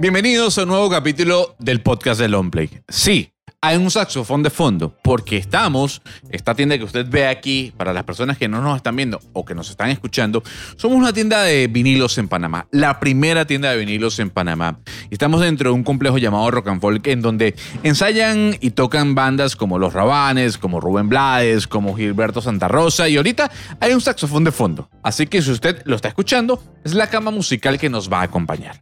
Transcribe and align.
Bienvenidos 0.00 0.56
a 0.56 0.62
un 0.62 0.68
nuevo 0.68 0.88
capítulo 0.88 1.56
del 1.58 1.80
podcast 1.80 2.20
de 2.20 2.28
Longplay. 2.28 2.70
Sí, 2.88 3.32
hay 3.60 3.76
un 3.76 3.90
saxofón 3.90 4.44
de 4.44 4.50
fondo 4.50 4.96
porque 5.02 5.36
estamos, 5.36 6.02
esta 6.30 6.54
tienda 6.54 6.78
que 6.78 6.84
usted 6.84 7.04
ve 7.10 7.26
aquí, 7.26 7.72
para 7.76 7.92
las 7.92 8.04
personas 8.04 8.38
que 8.38 8.46
no 8.46 8.62
nos 8.62 8.76
están 8.76 8.94
viendo 8.94 9.18
o 9.32 9.44
que 9.44 9.56
nos 9.56 9.70
están 9.70 9.90
escuchando, 9.90 10.44
somos 10.76 10.96
una 10.96 11.12
tienda 11.12 11.42
de 11.42 11.66
vinilos 11.66 12.16
en 12.18 12.28
Panamá, 12.28 12.68
la 12.70 13.00
primera 13.00 13.44
tienda 13.44 13.72
de 13.72 13.76
vinilos 13.76 14.20
en 14.20 14.30
Panamá. 14.30 14.78
Estamos 15.10 15.40
dentro 15.40 15.70
de 15.70 15.74
un 15.74 15.82
complejo 15.82 16.18
llamado 16.18 16.48
Rock 16.48 16.68
and 16.68 16.80
Folk 16.80 17.04
en 17.08 17.20
donde 17.20 17.56
ensayan 17.82 18.56
y 18.60 18.70
tocan 18.70 19.16
bandas 19.16 19.56
como 19.56 19.80
Los 19.80 19.94
Rabanes, 19.94 20.58
como 20.58 20.80
Rubén 20.80 21.08
Blades, 21.08 21.66
como 21.66 21.96
Gilberto 21.96 22.40
Santa 22.40 22.68
Rosa 22.68 23.08
y 23.08 23.16
ahorita 23.16 23.50
hay 23.80 23.94
un 23.94 24.00
saxofón 24.00 24.44
de 24.44 24.52
fondo. 24.52 24.88
Así 25.02 25.26
que 25.26 25.42
si 25.42 25.50
usted 25.50 25.82
lo 25.86 25.96
está 25.96 26.06
escuchando, 26.06 26.62
es 26.84 26.94
la 26.94 27.08
cama 27.08 27.32
musical 27.32 27.80
que 27.80 27.90
nos 27.90 28.08
va 28.08 28.20
a 28.20 28.22
acompañar. 28.22 28.78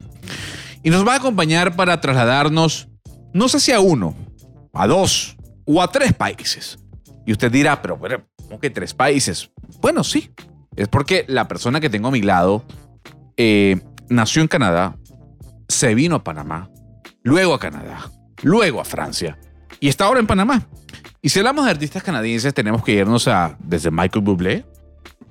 Y 0.86 0.90
nos 0.90 1.04
va 1.04 1.14
a 1.14 1.16
acompañar 1.16 1.74
para 1.74 2.00
trasladarnos, 2.00 2.88
no 3.32 3.48
sé 3.48 3.58
si 3.58 3.72
a 3.72 3.80
uno, 3.80 4.14
a 4.72 4.86
dos 4.86 5.36
o 5.64 5.82
a 5.82 5.90
tres 5.90 6.12
países. 6.12 6.78
Y 7.26 7.32
usted 7.32 7.50
dirá, 7.50 7.82
pero, 7.82 7.98
pero 7.98 8.24
¿cómo 8.44 8.60
que 8.60 8.70
tres 8.70 8.94
países? 8.94 9.50
Bueno, 9.80 10.04
sí. 10.04 10.30
Es 10.76 10.86
porque 10.86 11.24
la 11.26 11.48
persona 11.48 11.80
que 11.80 11.90
tengo 11.90 12.06
a 12.06 12.12
mi 12.12 12.22
lado 12.22 12.64
eh, 13.36 13.80
nació 14.08 14.42
en 14.42 14.46
Canadá, 14.46 14.96
se 15.66 15.92
vino 15.96 16.14
a 16.14 16.22
Panamá, 16.22 16.70
luego 17.24 17.54
a 17.54 17.58
Canadá, 17.58 18.08
luego 18.44 18.80
a 18.80 18.84
Francia 18.84 19.36
y 19.80 19.88
está 19.88 20.04
ahora 20.04 20.20
en 20.20 20.28
Panamá. 20.28 20.68
Y 21.20 21.30
si 21.30 21.40
hablamos 21.40 21.64
de 21.64 21.72
artistas 21.72 22.04
canadienses, 22.04 22.54
tenemos 22.54 22.84
que 22.84 22.92
irnos 22.92 23.26
a 23.26 23.56
desde 23.58 23.90
Michael 23.90 24.24
Bublé, 24.24 24.64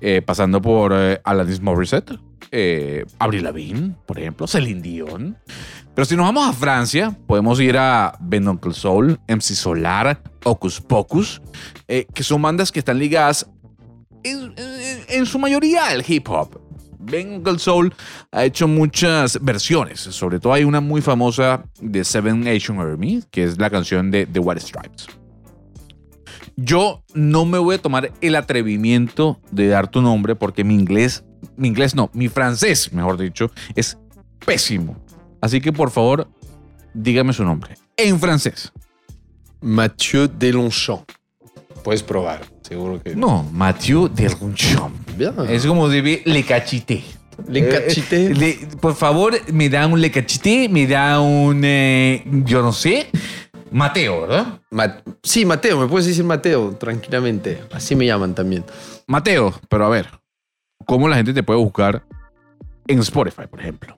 eh, 0.02 0.20
pasando 0.20 0.60
por 0.60 0.92
eh, 0.94 1.18
Alanis 1.24 1.62
Morissette, 1.62 2.18
eh, 2.50 3.04
Avril 3.18 3.44
Lavigne, 3.44 3.94
por 4.06 4.18
ejemplo, 4.18 4.46
Celine 4.46 4.80
Dion. 4.80 5.36
Pero 5.94 6.04
si 6.04 6.16
nos 6.16 6.26
vamos 6.26 6.48
a 6.48 6.52
Francia, 6.52 7.16
podemos 7.26 7.58
ir 7.60 7.76
a 7.78 8.16
Ben 8.20 8.46
Uncle 8.46 8.74
Soul, 8.74 9.18
MC 9.28 9.54
Solar, 9.54 10.22
Ocus 10.44 10.80
Pocus, 10.80 11.40
eh, 11.88 12.06
que 12.12 12.22
son 12.22 12.42
bandas 12.42 12.70
que 12.70 12.80
están 12.80 12.98
ligadas 12.98 13.48
en, 14.22 15.26
su 15.26 15.38
mayoría 15.38 15.86
al 15.86 16.04
hip 16.06 16.28
hop. 16.28 16.60
Ben 16.98 17.34
Uncle 17.34 17.58
Soul 17.58 17.94
ha 18.32 18.44
hecho 18.44 18.66
muchas 18.66 19.42
versiones, 19.42 20.00
sobre 20.00 20.40
todo 20.40 20.52
hay 20.52 20.64
una 20.64 20.80
muy 20.80 21.00
famosa 21.00 21.64
de 21.80 22.04
Seven 22.04 22.40
Nation 22.40 22.80
Army, 22.80 23.22
que 23.30 23.44
es 23.44 23.58
la 23.58 23.70
canción 23.70 24.10
de 24.10 24.26
The 24.26 24.40
White 24.40 24.60
Stripes. 24.60 25.06
Yo 26.56 27.02
no 27.14 27.44
me 27.44 27.58
voy 27.58 27.76
a 27.76 27.78
tomar 27.78 28.12
el 28.22 28.34
atrevimiento 28.34 29.38
de 29.50 29.68
dar 29.68 29.88
tu 29.88 30.00
nombre 30.00 30.34
porque 30.34 30.64
mi 30.64 30.74
inglés, 30.74 31.22
mi 31.56 31.68
inglés 31.68 31.94
no, 31.94 32.10
mi 32.12 32.28
francés, 32.28 32.92
mejor 32.92 33.18
dicho, 33.18 33.50
es 33.74 33.96
pésimo. 34.44 34.96
Así 35.40 35.60
que 35.60 35.72
por 35.72 35.90
favor, 35.90 36.28
dígame 36.94 37.32
su 37.32 37.44
nombre. 37.44 37.74
En 37.96 38.18
francés. 38.20 38.72
Mathieu 39.60 40.28
Delonchamp. 40.28 41.10
Puedes 41.82 42.02
probar, 42.02 42.40
seguro 42.62 43.00
que. 43.02 43.14
No, 43.14 43.42
Mathieu 43.52 44.08
Delonchon. 44.08 44.92
Bien. 45.16 45.32
Es 45.48 45.64
como 45.66 45.88
de 45.88 46.22
le 46.24 46.42
cachité. 46.44 47.04
Le 47.48 47.68
cachité. 47.68 48.26
Eh, 48.26 48.34
le- 48.34 48.66
por 48.80 48.94
favor, 48.94 49.34
me 49.52 49.68
da 49.68 49.86
un 49.86 50.00
le 50.00 50.10
cachité, 50.10 50.68
me 50.68 50.86
da 50.86 51.20
un, 51.20 51.60
eh, 51.64 52.22
yo 52.44 52.62
no 52.62 52.72
sé, 52.72 53.08
Mateo, 53.70 54.22
¿verdad? 54.22 54.60
Ma- 54.70 55.02
sí, 55.22 55.44
Mateo, 55.44 55.78
me 55.78 55.86
puedes 55.86 56.06
decir 56.06 56.24
Mateo, 56.24 56.70
tranquilamente. 56.76 57.62
Así 57.72 57.94
me 57.94 58.06
llaman 58.06 58.34
también. 58.34 58.64
Mateo, 59.06 59.52
pero 59.68 59.86
a 59.86 59.88
ver, 59.88 60.08
¿cómo 60.86 61.08
la 61.08 61.16
gente 61.16 61.34
te 61.34 61.42
puede 61.42 61.58
buscar 61.60 62.02
en 62.86 63.00
Spotify, 63.00 63.42
por 63.50 63.60
ejemplo? 63.60 63.94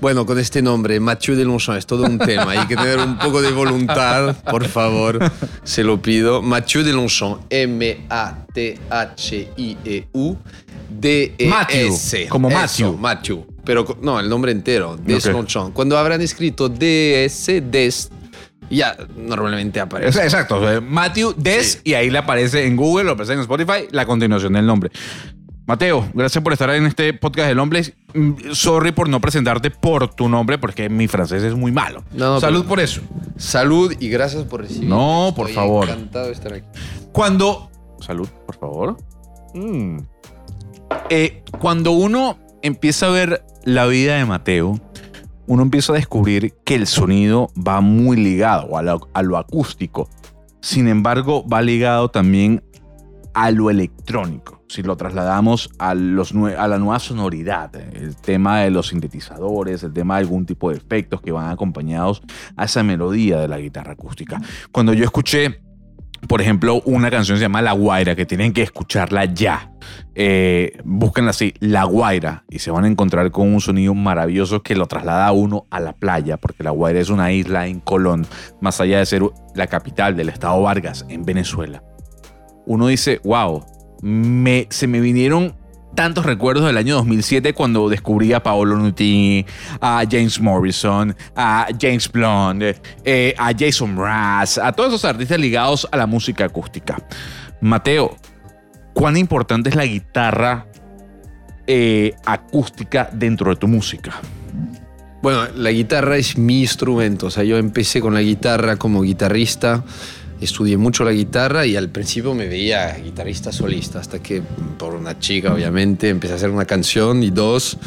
Bueno, 0.00 0.26
con 0.26 0.38
este 0.38 0.60
nombre, 0.60 0.98
Mathieu 1.00 1.36
Delonchamp, 1.36 1.78
es 1.78 1.86
todo 1.86 2.04
un 2.04 2.18
tema. 2.18 2.50
Hay 2.50 2.66
que 2.66 2.76
tener 2.76 2.98
un 2.98 3.16
poco 3.16 3.40
de 3.40 3.52
voluntad, 3.52 4.36
por 4.50 4.66
favor. 4.66 5.18
Se 5.62 5.84
lo 5.84 6.02
pido. 6.02 6.42
Mathieu 6.42 6.82
Delonchamp. 6.82 7.42
M-A-T-H-I-E-U. 9.24 10.36
D-E-S. 10.90 12.28
Como 12.28 12.48
Eso, 12.48 12.58
Matthew. 12.58 12.98
Matthew. 12.98 13.46
Pero 13.64 13.96
no, 14.02 14.20
el 14.20 14.28
nombre 14.28 14.52
entero. 14.52 14.96
Deslonchon. 15.02 15.72
Cuando 15.72 15.96
habrán 15.96 16.20
escrito 16.20 16.68
D-S, 16.68 17.60
Des, 17.62 18.10
ya 18.68 18.96
normalmente 19.16 19.80
aparece. 19.80 20.22
Exacto, 20.22 20.60
Matthew 20.82 21.34
Des, 21.36 21.72
Sí. 21.72 21.78
y 21.84 21.94
ahí 21.94 22.10
le 22.10 22.18
aparece 22.18 22.66
en 22.66 22.76
Google, 22.76 23.04
lo 23.04 23.12
aparece 23.12 23.32
en 23.34 23.40
Spotify, 23.40 23.86
la 23.90 24.04
continuación 24.06 24.52
del 24.52 24.66
nombre. 24.66 24.90
Mateo, 25.66 26.06
gracias 26.12 26.44
por 26.44 26.52
estar 26.52 26.68
en 26.70 26.84
este 26.84 27.14
podcast 27.14 27.48
del 27.48 27.58
hombre. 27.58 27.94
Mm, 28.12 28.32
Sorry 28.52 28.92
por 28.92 29.08
no 29.08 29.18
presentarte 29.20 29.70
por 29.70 30.14
tu 30.14 30.28
nombre, 30.28 30.58
porque 30.58 30.90
mi 30.90 31.08
francés 31.08 31.42
es 31.42 31.54
muy 31.54 31.72
malo. 31.72 32.04
No, 32.12 32.38
Salud 32.38 32.60
pero- 32.60 32.68
por 32.68 32.80
eso. 32.80 33.00
Salud 33.38 33.94
y 33.98 34.08
gracias 34.10 34.44
por 34.44 34.60
recibir. 34.60 34.88
No, 34.88 35.32
por 35.34 35.48
favor. 35.48 35.88
Encantado 35.88 36.26
de 36.26 36.32
estar 36.32 36.52
aquí. 36.52 36.66
Cuando. 37.12 37.70
Salud, 38.00 38.28
por 38.44 38.56
favor. 38.58 38.96
Mm. 39.54 39.98
Eh, 41.08 41.42
cuando 41.58 41.92
uno 41.92 42.38
empieza 42.62 43.06
a 43.06 43.10
ver 43.10 43.42
la 43.64 43.86
vida 43.86 44.16
de 44.16 44.26
Mateo, 44.26 44.78
uno 45.46 45.62
empieza 45.62 45.92
a 45.92 45.96
descubrir 45.96 46.52
que 46.64 46.74
el 46.74 46.86
sonido 46.86 47.50
va 47.56 47.80
muy 47.80 48.18
ligado 48.18 48.76
a 48.76 48.82
lo, 48.82 49.08
a 49.14 49.22
lo 49.22 49.38
acústico. 49.38 50.10
Sin 50.60 50.88
embargo, 50.88 51.46
va 51.46 51.62
ligado 51.62 52.10
también 52.10 52.62
a 53.34 53.50
lo 53.50 53.70
electrónico. 53.70 54.62
Si 54.68 54.82
lo 54.82 54.96
trasladamos 54.96 55.70
a, 55.78 55.94
la 55.94 56.78
nueva 56.78 56.98
sonoridad, 56.98 57.74
el 57.76 58.16
tema 58.16 58.60
de 58.60 58.70
los 58.70 58.88
sintetizadores, 58.88 59.82
el 59.82 59.92
tema 59.92 60.14
de 60.16 60.20
algún 60.20 60.46
tipo 60.46 60.70
de 60.70 60.76
efectos 60.76 61.20
que 61.20 61.32
van 61.32 61.50
acompañados 61.50 62.22
a 62.56 62.64
esa 62.64 62.82
melodía 62.82 63.38
de 63.38 63.48
la 63.48 63.58
guitarra 63.58 63.92
acústica. 63.92 64.40
Cuando 64.72 64.94
yo 64.94 65.04
escuché 65.04 65.60
por 66.26 66.40
ejemplo, 66.40 66.80
una 66.86 67.10
canción 67.10 67.36
se 67.36 67.42
llama 67.42 67.60
La 67.60 67.72
Guaira, 67.72 68.16
que 68.16 68.24
tienen 68.24 68.52
que 68.52 68.62
escucharla 68.62 69.26
ya. 69.26 69.70
Eh, 70.14 70.78
búsquenla 70.84 71.30
así, 71.30 71.52
La 71.60 71.84
Guaira, 71.84 72.44
y 72.48 72.60
se 72.60 72.70
van 72.70 72.84
a 72.84 72.88
encontrar 72.88 73.30
con 73.30 73.52
un 73.52 73.60
sonido 73.60 73.94
maravilloso 73.94 74.62
que 74.62 74.74
lo 74.74 74.86
traslada 74.86 75.26
a 75.26 75.32
uno 75.32 75.66
a 75.70 75.80
la 75.80 75.92
playa, 75.92 76.38
porque 76.38 76.62
La 76.62 76.70
Guaira 76.70 77.00
es 77.00 77.10
una 77.10 77.30
isla 77.32 77.66
en 77.66 77.80
Colón, 77.80 78.26
más 78.60 78.80
allá 78.80 78.98
de 79.00 79.06
ser 79.06 79.22
la 79.54 79.66
capital 79.66 80.16
del 80.16 80.30
estado 80.30 80.62
Vargas, 80.62 81.04
en 81.08 81.24
Venezuela. 81.24 81.82
Uno 82.66 82.86
dice, 82.86 83.20
wow, 83.24 83.64
se 84.70 84.86
me 84.86 85.00
vinieron 85.00 85.54
tantos 85.94 86.26
recuerdos 86.26 86.66
del 86.66 86.76
año 86.76 86.96
2007 86.96 87.54
cuando 87.54 87.88
descubrí 87.88 88.32
a 88.32 88.42
Paolo 88.42 88.76
Nutini, 88.76 89.46
a 89.80 90.02
James 90.10 90.40
Morrison, 90.40 91.14
a 91.36 91.68
James 91.80 92.10
Blunt, 92.10 92.62
eh, 93.04 93.34
a 93.38 93.52
Jason 93.56 93.94
Mraz, 93.94 94.58
a 94.58 94.72
todos 94.72 94.90
esos 94.90 95.04
artistas 95.04 95.38
ligados 95.38 95.88
a 95.90 95.96
la 95.96 96.06
música 96.06 96.44
acústica. 96.46 96.96
Mateo, 97.60 98.16
¿cuán 98.92 99.16
importante 99.16 99.70
es 99.70 99.76
la 99.76 99.86
guitarra 99.86 100.66
eh, 101.66 102.14
acústica 102.26 103.08
dentro 103.12 103.50
de 103.50 103.56
tu 103.56 103.68
música? 103.68 104.12
Bueno, 105.22 105.46
la 105.56 105.70
guitarra 105.70 106.18
es 106.18 106.36
mi 106.36 106.60
instrumento. 106.60 107.28
O 107.28 107.30
sea, 107.30 107.44
yo 107.44 107.56
empecé 107.56 108.02
con 108.02 108.12
la 108.12 108.20
guitarra 108.20 108.76
como 108.76 109.00
guitarrista. 109.00 109.82
Estudié 110.40 110.76
mucho 110.76 111.04
la 111.04 111.12
guitarra 111.12 111.64
y 111.64 111.76
al 111.76 111.88
principio 111.88 112.34
me 112.34 112.48
veía 112.48 112.96
guitarrista 112.98 113.50
solista, 113.52 114.00
hasta 114.00 114.18
que 114.20 114.42
por 114.78 114.94
una 114.94 115.18
chica, 115.18 115.54
obviamente, 115.54 116.08
empecé 116.08 116.34
a 116.34 116.36
hacer 116.36 116.50
una 116.50 116.64
canción 116.66 117.22
y 117.22 117.30
dos. 117.30 117.78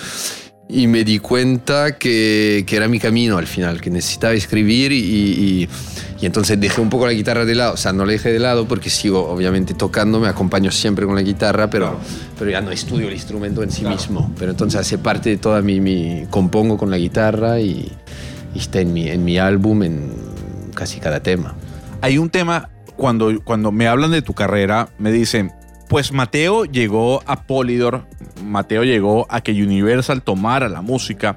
Y 0.70 0.88
me 0.88 1.06
di 1.06 1.20
cuenta 1.20 1.98
que, 1.98 2.66
que 2.68 2.76
era 2.76 2.90
mi 2.90 3.00
camino 3.00 3.38
al 3.38 3.48
final, 3.48 3.80
que 3.80 3.90
necesitaba 3.90 4.34
escribir 4.34 4.92
y, 4.92 4.98
y- 4.98 5.70
y 6.20 6.26
entonces 6.26 6.60
dejé 6.60 6.82
un 6.82 6.90
poco 6.90 7.06
la 7.06 7.14
guitarra 7.14 7.46
de 7.46 7.54
lado. 7.56 7.76
O 7.76 7.78
sea, 7.78 7.94
no 7.94 8.04
la 8.04 8.12
dejé 8.12 8.34
de 8.34 8.40
lado 8.40 8.68
porque 8.68 8.90
sigo 8.90 9.30
obviamente 9.30 9.76
tocando, 9.76 10.20
me 10.20 10.28
acompaño 10.28 10.72
siempre 10.72 11.06
con 11.06 11.16
la 11.16 11.22
guitarra, 11.22 11.70
pero, 11.70 11.98
pero 12.40 12.50
ya 12.52 12.60
no 12.60 12.72
estudio 12.72 13.08
el 13.08 13.14
instrumento 13.14 13.62
en 13.64 13.72
sí 13.72 13.86
mismo. 13.86 14.34
Pero 14.40 14.52
entonces 14.52 14.82
hace 14.82 14.98
parte 14.98 15.30
de 15.30 15.38
toda 15.38 15.62
mi... 15.62 15.80
mi 15.80 16.26
compongo 16.30 16.76
con 16.78 16.90
la 16.90 16.98
guitarra 16.98 17.60
y, 17.62 17.90
y 18.56 18.60
está 18.60 18.82
en 18.82 18.92
mi, 18.94 19.08
en 19.10 19.24
mi 19.24 19.38
álbum, 19.38 19.84
en 19.84 20.10
casi 20.74 21.00
cada 21.00 21.22
tema. 21.22 21.56
Hay 22.02 22.18
un 22.18 22.30
tema, 22.30 22.70
cuando, 22.96 23.44
cuando 23.44 23.72
me 23.72 23.88
hablan 23.88 24.12
de 24.12 24.22
tu 24.22 24.34
carrera, 24.34 24.90
me 25.00 25.12
dicen, 25.12 25.52
pues 25.90 26.12
Mateo 26.12 26.66
llegó 26.66 27.24
a 27.26 27.44
Polydor, 27.44 28.08
Mateo 28.44 28.84
llegó 28.84 29.26
a 29.30 29.42
que 29.42 29.52
Universal 29.52 30.22
tomara 30.22 30.70
la 30.70 30.82
música, 30.82 31.36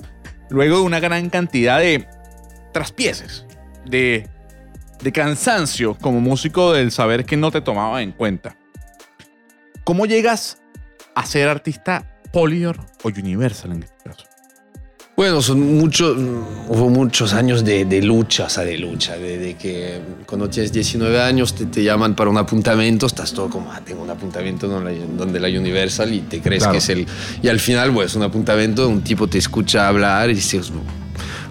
luego 0.50 0.78
de 0.78 0.82
una 0.82 1.00
gran 1.00 1.30
cantidad 1.30 1.78
de 1.78 2.06
traspieces, 2.72 3.46
de, 3.86 4.28
de 5.02 5.12
cansancio 5.12 5.94
como 5.94 6.20
músico 6.20 6.72
del 6.72 6.90
saber 6.92 7.24
que 7.24 7.36
no 7.36 7.50
te 7.50 7.62
tomaba 7.62 8.02
en 8.02 8.12
cuenta. 8.12 8.56
¿Cómo 9.84 10.04
llegas 10.04 10.62
a 11.14 11.24
ser 11.24 11.48
artista 11.48 12.20
Polydor 12.32 12.78
o 13.02 13.08
Universal 13.08 13.72
en 13.72 13.82
este 13.84 14.04
caso? 14.04 14.29
Bueno, 15.20 15.42
son 15.42 15.76
muchos, 15.76 16.16
hubo 16.16 16.88
muchos 16.88 17.34
años 17.34 17.62
de, 17.62 17.84
de 17.84 18.00
lucha, 18.00 18.46
o 18.46 18.48
sea, 18.48 18.64
de 18.64 18.78
lucha, 18.78 19.18
de, 19.18 19.36
de 19.36 19.54
que 19.54 20.00
cuando 20.24 20.48
tienes 20.48 20.72
19 20.72 21.20
años 21.20 21.54
te, 21.54 21.66
te 21.66 21.82
llaman 21.84 22.16
para 22.16 22.30
un 22.30 22.38
apuntamiento, 22.38 23.04
estás 23.04 23.34
todo 23.34 23.50
como, 23.50 23.70
ah, 23.70 23.82
tengo 23.84 24.02
un 24.02 24.08
apuntamiento 24.08 24.66
donde 24.66 24.98
la, 24.98 25.06
donde 25.18 25.38
la 25.38 25.48
Universal 25.48 26.14
y 26.14 26.20
te 26.20 26.40
crees 26.40 26.62
Claro. 26.62 26.72
que 26.72 26.78
es 26.78 26.88
el... 26.88 27.06
Y 27.42 27.48
al 27.48 27.60
final, 27.60 27.92
pues, 27.92 28.14
un 28.14 28.22
apuntamiento, 28.22 28.88
un 28.88 29.02
tipo 29.02 29.26
te 29.26 29.36
escucha 29.36 29.88
hablar 29.88 30.30
y 30.30 30.36
dices, 30.36 30.72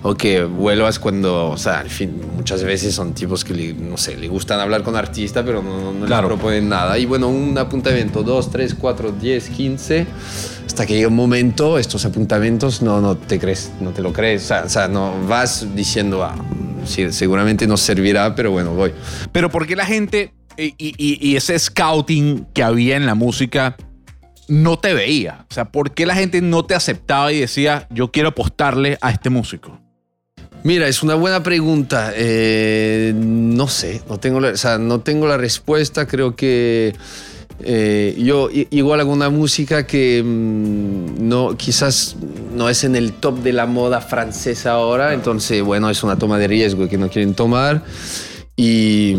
o 0.04 0.16
que 0.16 0.44
vuelvas 0.44 0.98
cuando, 1.00 1.50
o 1.50 1.58
sea, 1.58 1.80
al 1.80 1.90
fin, 1.90 2.22
muchas 2.36 2.64
veces 2.64 2.96
son 2.96 3.14
tipos 3.14 3.44
que, 3.44 3.54
le- 3.54 3.74
no 3.74 3.98
sé, 3.98 4.16
le 4.18 4.28
gustan 4.30 4.60
hablar 4.60 4.82
con 4.84 4.96
artista, 4.96 5.44
pero 5.44 5.62
no, 5.62 5.92
no 5.92 6.06
Claro. 6.06 6.30
le 6.30 6.36
proponen 6.36 6.70
nada. 6.70 6.98
Y 6.98 7.06
bueno, 7.06 7.28
un 7.28 7.58
apuntamiento, 7.58 8.24
dos, 8.24 8.50
tres, 8.50 8.74
cuatro, 8.76 9.12
diez, 9.12 9.50
quince, 9.50 10.08
hasta 10.66 10.86
que 10.86 10.94
llega 10.96 11.08
un 11.10 11.16
momento, 11.16 11.78
estos 11.78 12.06
apuntamientos 12.06 12.82
no, 12.82 13.02
no 13.02 13.18
te 13.18 13.40
crees, 13.40 13.72
no 13.82 13.92
te 13.92 14.02
lo 14.02 14.14
crees, 14.14 14.44
o 14.44 14.48
sea, 14.48 14.64
o 14.66 14.70
sea, 14.70 14.88
no 14.88 15.14
vas 15.28 15.68
diciendo, 15.76 16.24
ah, 16.24 16.36
sí, 16.86 17.12
seguramente 17.12 17.68
nos 17.68 17.82
servirá, 17.82 18.36
pero 18.36 18.52
bueno, 18.52 18.74
voy. 18.74 18.94
Pero 19.34 19.50
¿por 19.50 19.68
qué 19.68 19.76
la 19.76 19.86
gente 19.86 20.34
y, 20.58 20.74
y- 20.78 21.20
y 21.30 21.36
ese 21.36 21.58
scouting 21.60 22.46
que 22.54 22.64
había 22.64 22.96
en 22.96 23.06
la 23.06 23.16
música 23.16 23.76
no 24.48 24.80
te 24.80 24.94
veía? 24.94 25.46
O 25.50 25.54
sea, 25.54 25.66
¿por 25.66 25.92
qué 25.94 26.06
la 26.06 26.16
gente 26.16 26.42
no 26.42 26.64
te 26.66 26.76
aceptaba 26.76 27.32
y 27.34 27.40
decía, 27.40 27.88
yo 27.90 28.12
quiero 28.12 28.30
apostarle 28.30 28.98
a 29.02 29.12
este 29.12 29.30
músico? 29.30 29.80
Mira, 30.64 30.88
es 30.88 31.04
una 31.04 31.16
buena 31.16 31.42
pregunta. 31.42 32.12
Eh, 32.16 33.14
no 33.16 33.68
sé, 33.68 34.02
no 34.10 34.20
tengo, 34.20 34.40
la, 34.40 34.50
o 34.50 34.58
sea, 34.58 34.78
no 34.78 35.00
tengo 35.00 35.28
la 35.28 35.38
respuesta. 35.38 36.06
Creo 36.06 36.36
que 36.36 36.94
eh, 37.62 38.16
yo 38.18 38.50
igual 38.52 39.00
hago 39.00 39.12
una 39.12 39.30
música 39.30 39.86
que 39.86 40.22
mm, 40.24 41.28
no, 41.28 41.56
quizás 41.56 42.18
no 42.54 42.70
es 42.70 42.84
en 42.84 42.96
el 42.96 43.14
top 43.14 43.40
de 43.42 43.54
la 43.54 43.66
moda 43.68 44.02
francesa 44.02 44.72
ahora. 44.72 45.14
Entonces, 45.14 45.64
bueno, 45.64 45.90
es 45.90 46.04
una 46.04 46.18
toma 46.18 46.38
de 46.38 46.48
riesgo 46.48 46.90
que 46.90 46.98
no 46.98 47.10
quieren 47.10 47.34
tomar. 47.36 47.84
Y, 48.64 49.16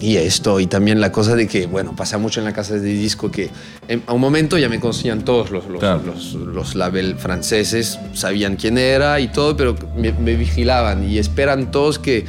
y 0.00 0.16
esto, 0.16 0.60
y 0.60 0.66
también 0.66 0.98
la 0.98 1.12
cosa 1.12 1.34
de 1.36 1.46
que, 1.46 1.66
bueno, 1.66 1.94
pasa 1.94 2.16
mucho 2.16 2.40
en 2.40 2.44
la 2.46 2.54
casa 2.54 2.72
de 2.78 2.88
disco 2.88 3.30
que 3.30 3.50
en- 3.86 4.02
a 4.06 4.14
un 4.14 4.20
momento 4.22 4.56
ya 4.56 4.70
me 4.70 4.80
conocían 4.80 5.26
todos 5.26 5.50
los, 5.50 5.66
los, 5.66 5.78
Claro. 5.78 6.00
los, 6.06 6.32
los 6.32 6.74
label 6.74 7.16
franceses, 7.16 7.98
sabían 8.14 8.56
quién 8.56 8.78
era 8.78 9.20
y 9.20 9.28
todo, 9.28 9.58
pero 9.58 9.76
me, 9.94 10.10
me 10.12 10.36
vigilaban 10.36 11.06
y 11.06 11.18
esperan 11.18 11.70
todos 11.70 11.98
que, 11.98 12.24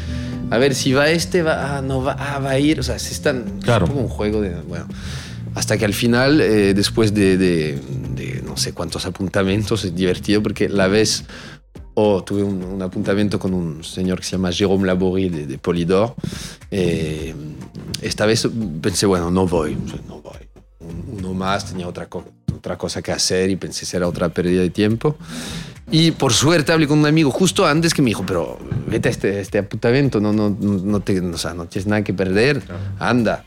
a 0.52 0.58
ver, 0.58 0.76
si 0.76 0.92
va 0.92 1.10
este, 1.10 1.44
va, 1.44 1.78
ah, 1.78 1.82
no 1.82 2.04
va, 2.04 2.18
ah, 2.20 2.40
va 2.40 2.50
a 2.52 2.60
ir, 2.60 2.82
o 2.82 2.84
sea, 2.84 3.00
se 3.00 3.14
están, 3.14 3.60
Claro. 3.62 3.86
es 3.86 3.92
como 3.92 4.04
un 4.04 4.10
juego 4.10 4.42
de, 4.42 4.54
bueno, 4.68 4.86
hasta 5.56 5.78
que 5.78 5.86
al 5.86 5.94
final, 5.94 6.42
eh, 6.42 6.74
después 6.74 7.14
de, 7.14 7.38
de- 7.38 7.80
de 8.16 8.42
no 8.46 8.58
sé 8.58 8.74
cuántos 8.74 9.06
apuntamientos, 9.06 9.86
es 9.86 9.96
divertido 9.96 10.44
porque 10.44 10.68
la 10.68 10.88
vez 10.88 11.24
o 12.00 12.24
tuve 12.24 12.44
un, 12.44 12.64
un 12.64 12.80
apuntamiento 12.84 13.40
con 13.40 13.56
un 13.56 13.84
señor 13.84 14.20
que 14.20 14.26
se 14.26 14.32
llama 14.34 14.52
Jérôme 14.52 14.86
Laborie 14.86 15.32
de, 15.32 15.48
de 15.48 15.58
Polydor. 15.58 16.14
Eh, 16.70 17.34
esta 18.04 18.28
vez 18.28 18.48
pensé, 18.82 19.08
bueno, 19.08 19.32
no 19.32 19.48
voy, 19.48 19.76
no 20.08 20.22
voy. 20.22 20.38
Un- 20.80 21.18
Uno 21.18 21.34
más, 21.34 21.66
tenía 21.66 21.88
otra, 21.88 22.06
co- 22.06 22.24
otra 22.56 22.78
cosa 22.78 23.02
que 23.02 23.12
hacer 23.12 23.50
y 23.50 23.56
pensé 23.56 23.88
que 23.90 23.98
era 23.98 24.08
otra 24.08 24.30
pérdida 24.30 24.62
de 24.62 24.70
tiempo. 24.70 25.16
Y 25.90 26.12
por 26.12 26.34
suerte 26.34 26.72
hablé 26.72 26.86
con 26.88 27.00
un 27.00 27.08
amigo 27.08 27.32
justo 27.32 27.66
antes 27.66 27.96
que 27.96 28.04
me 28.04 28.12
dijo, 28.12 28.24
pero 28.28 28.60
vete 28.86 29.08
a 29.08 29.12
este, 29.12 29.40
este 29.40 29.58
apuntamiento, 29.58 30.20
no, 30.20 30.32
no, 30.34 30.50
no, 30.60 31.00
te, 31.00 31.20
o 31.20 31.38
sea, 31.40 31.56
no 31.56 31.66
tienes 31.66 31.88
nada 31.88 32.04
que 32.04 32.14
perder, 32.14 32.62
anda. 33.00 33.44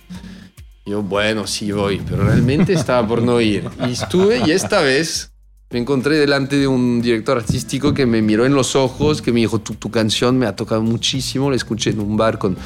Yo, 0.87 1.03
bueno, 1.05 1.46
sí 1.46 1.70
voy, 1.70 2.03
pero 2.08 2.25
realmente 2.25 2.73
estaba 2.73 3.06
por 3.06 3.23
no 3.23 3.41
ir. 3.41 3.69
Y 3.87 3.93
estuve 3.93 4.43
y 4.44 4.50
esta 4.50 4.81
vez 4.81 5.30
me 5.70 5.78
encontré 5.78 6.17
delante 6.17 6.56
de 6.56 6.67
un 6.67 7.00
director 7.00 7.38
artístico 7.38 7.94
que 7.94 8.05
me 8.05 8.22
miró 8.22 8.44
en 8.44 8.55
los 8.55 8.75
ojos, 8.75 9.22
que 9.22 9.32
me 9.32 9.38
dijo, 9.38 9.61
tu, 9.61 9.75
tu 9.75 9.88
canción 9.90 10.37
me 10.37 10.46
ha 10.46 10.56
tocado 10.56 10.82
muchísimo, 10.82 11.49
la 11.49 11.56
escuché 11.56 11.90
en 11.90 12.00
un 12.00 12.17
bar 12.17 12.38
con 12.38 12.56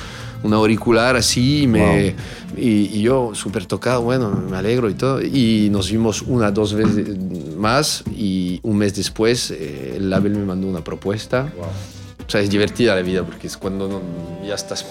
un 0.43 0.53
auricular 0.53 1.17
así 1.17 1.63
y, 1.63 1.67
me, 1.67 2.15
y, 2.57 2.99
y 2.99 3.03
yo 3.03 3.33
súper 3.35 3.67
tocado, 3.67 4.03
bueno, 4.03 4.31
me 4.51 4.57
alegro 4.57 4.89
y 4.89 4.95
todo. 4.95 5.21
Y 5.23 5.69
nos 5.71 5.91
vimos 5.91 6.23
una, 6.23 6.51
dos 6.51 6.73
veces 6.75 7.09
más 7.57 8.05
y 8.17 8.61
un 8.63 8.79
mes 8.79 8.95
después 8.95 9.51
eh, 9.51 9.95
el 9.97 10.09
label 10.09 10.37
me 10.37 10.45
mandó 10.45 10.67
una 10.67 10.83
propuesta. 10.83 11.53
O 12.27 12.31
sea, 12.31 12.41
es 12.41 12.49
divertida 12.51 12.95
la 12.95 13.03
vida 13.03 13.23
porque 13.23 13.47
es 13.47 13.57
cuando 13.57 13.89
no- 13.89 14.47
ya 14.47 14.55
estás... 14.55 14.85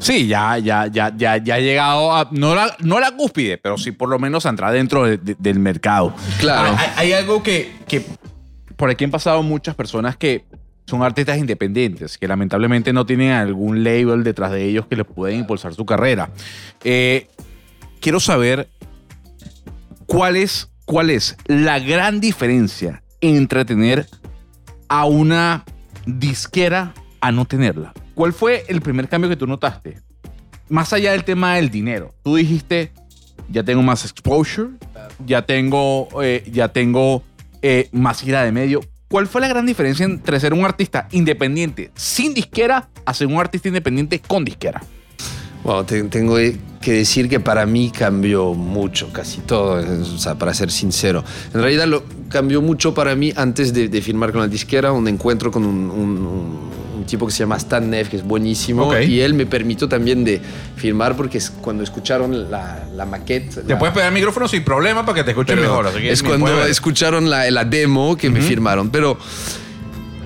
Sí, 0.00 0.26
ya, 0.26 0.58
ya, 0.58 0.86
ya, 0.86 1.12
ya, 1.16 1.36
ya 1.38 1.54
ha 1.56 1.58
llegado 1.58 2.14
a, 2.14 2.28
no 2.30 2.54
la, 2.54 2.76
no 2.80 3.00
la 3.00 3.10
cúspide, 3.12 3.58
pero 3.58 3.76
sí 3.76 3.90
por 3.92 4.08
lo 4.08 4.18
menos 4.18 4.46
a 4.46 4.50
entrar 4.50 4.72
dentro 4.72 5.04
de- 5.04 5.18
de- 5.18 5.36
del 5.38 5.58
mercado. 5.58 6.14
Claro. 6.38 6.76
Hay, 6.78 6.88
hay 6.96 7.12
algo 7.12 7.42
que, 7.42 7.72
que 7.88 8.04
por 8.76 8.88
aquí 8.90 9.04
han 9.04 9.10
pasado 9.10 9.42
muchas 9.42 9.74
personas 9.74 10.16
que 10.16 10.44
son 10.86 11.02
artistas 11.02 11.38
independientes, 11.38 12.16
que 12.18 12.28
lamentablemente 12.28 12.92
no 12.92 13.04
tienen 13.04 13.32
algún 13.32 13.82
label 13.82 14.22
detrás 14.22 14.52
de 14.52 14.64
ellos 14.64 14.86
que 14.86 14.94
les 14.94 15.06
pueden 15.06 15.40
impulsar 15.40 15.74
su 15.74 15.84
carrera. 15.84 16.30
Eh, 16.84 17.26
quiero 18.00 18.20
saber 18.20 18.68
cuál 20.06 20.36
es, 20.36 20.68
cuál 20.84 21.10
es 21.10 21.36
la 21.46 21.80
gran 21.80 22.20
diferencia 22.20 23.02
entre 23.20 23.64
tener 23.64 24.06
a 24.88 25.06
una 25.06 25.64
disquera 26.06 26.94
a 27.20 27.32
no 27.32 27.44
tenerla. 27.44 27.92
¿Cuál 28.14 28.32
fue 28.32 28.64
el 28.68 28.80
primer 28.80 29.08
cambio 29.08 29.28
que 29.28 29.36
tú 29.36 29.46
notaste? 29.46 30.00
Más 30.68 30.92
allá 30.92 31.12
del 31.12 31.24
tema 31.24 31.56
del 31.56 31.70
dinero. 31.70 32.14
Tú 32.22 32.36
dijiste, 32.36 32.92
ya 33.50 33.62
tengo 33.62 33.82
más 33.82 34.04
exposure, 34.04 34.70
ya 35.24 35.42
tengo, 35.42 36.08
eh, 36.22 36.48
ya 36.50 36.68
tengo 36.68 37.22
eh, 37.62 37.88
más 37.92 38.20
gira 38.20 38.42
de 38.42 38.52
medio. 38.52 38.80
¿Cuál 39.08 39.26
fue 39.26 39.40
la 39.40 39.48
gran 39.48 39.66
diferencia 39.66 40.04
entre 40.04 40.40
ser 40.40 40.52
un 40.52 40.64
artista 40.64 41.06
independiente 41.12 41.92
sin 41.94 42.34
disquera 42.34 42.88
a 43.04 43.14
ser 43.14 43.28
un 43.28 43.38
artista 43.38 43.68
independiente 43.68 44.20
con 44.20 44.44
disquera? 44.44 44.82
Bueno, 45.66 45.84
te- 45.84 46.04
tengo 46.04 46.36
que 46.80 46.92
decir 46.92 47.28
que 47.28 47.40
para 47.40 47.66
mí 47.66 47.90
cambió 47.90 48.54
mucho, 48.54 49.12
casi 49.12 49.40
todo, 49.40 49.80
eh, 49.80 49.84
o 50.00 50.18
sea, 50.18 50.36
para 50.36 50.54
ser 50.54 50.70
sincero. 50.70 51.24
En 51.52 51.60
realidad 51.60 51.86
lo 51.88 52.04
cambió 52.28 52.62
mucho 52.62 52.94
para 52.94 53.16
mí 53.16 53.32
antes 53.34 53.72
de, 53.74 53.88
de 53.88 54.00
firmar 54.00 54.30
con 54.30 54.42
la 54.42 54.46
disquera, 54.46 54.92
un 54.92 55.08
encuentro 55.08 55.50
con 55.50 55.64
un, 55.64 55.90
un- 55.90 56.18
un- 56.18 56.76
un 56.98 57.04
tipo 57.06 57.26
que 57.26 57.32
se 57.32 57.40
llama 57.40 57.56
Stan 57.56 57.88
Neff, 57.90 58.08
que 58.10 58.16
es 58.16 58.22
buenísimo, 58.24 58.84
y 59.08 59.20
él 59.20 59.34
me 59.34 59.44
permitió 59.46 59.88
también 59.88 60.22
de 60.24 60.40
firmar 60.76 61.16
porque 61.16 61.38
es 61.38 61.50
cuando 61.50 61.82
escucharon 61.82 62.48
la, 62.50 62.84
la 62.94 63.04
maquette... 63.04 63.54
Te 63.62 63.72
la- 63.72 63.78
puedes 63.78 63.92
pegar 63.94 64.08
el 64.08 64.14
micrófono 64.14 64.46
sin 64.46 64.62
problema 64.64 65.04
para 65.04 65.16
que 65.16 65.24
te 65.24 65.30
escuchen 65.32 65.56
pero 65.56 65.68
mejor. 65.68 65.86
así 65.88 65.98
que 66.00 66.10
es 66.12 66.22
cuando 66.22 66.64
escucharon 66.66 67.28
la, 67.28 67.50
la 67.50 67.64
demo 67.64 68.16
que 68.16 68.30
me 68.30 68.40
firmaron. 68.40 68.90
Pero 68.90 69.18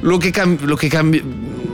lo 0.03 0.19
que, 0.19 0.33
cam- 0.33 0.61
lo 0.61 0.77
que 0.77 0.89
cambia, 0.91 1.23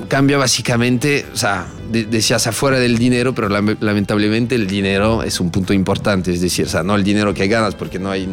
cambia 0.09 0.39
básicamente, 0.39 1.27
o 1.33 1.37
sea, 1.37 1.67
de- 1.91 2.05
decías 2.05 2.47
afuera 2.47 2.79
del 2.79 2.99
dinero, 2.99 3.35
pero 3.35 3.49
lam- 3.49 3.77
lamentablemente 3.81 4.55
el 4.55 4.67
dinero 4.67 5.23
es 5.23 5.41
un 5.41 5.51
punto 5.51 5.73
importante. 5.73 6.33
Es 6.33 6.41
decir, 6.41 6.67
o 6.67 6.69
no 6.83 6.95
el 6.97 7.05
dinero 7.05 7.33
que 7.35 7.49
ganas, 7.49 7.75
porque 7.75 7.99
no 7.99 8.11
hay, 8.11 8.27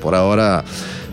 por 0.00 0.14
ahora, 0.14 0.64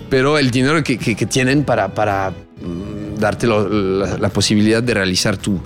pero 0.10 0.38
el 0.38 0.52
dinero 0.52 0.84
que, 0.84 0.98
tienen 1.26 1.64
para, 1.64 1.90
mm, 2.32 3.20
darte 3.20 3.48
la, 3.48 4.18
la 4.20 4.30
posibilidad 4.30 4.82
de 4.84 4.94
realizar 4.94 5.38
tu, 5.38 5.60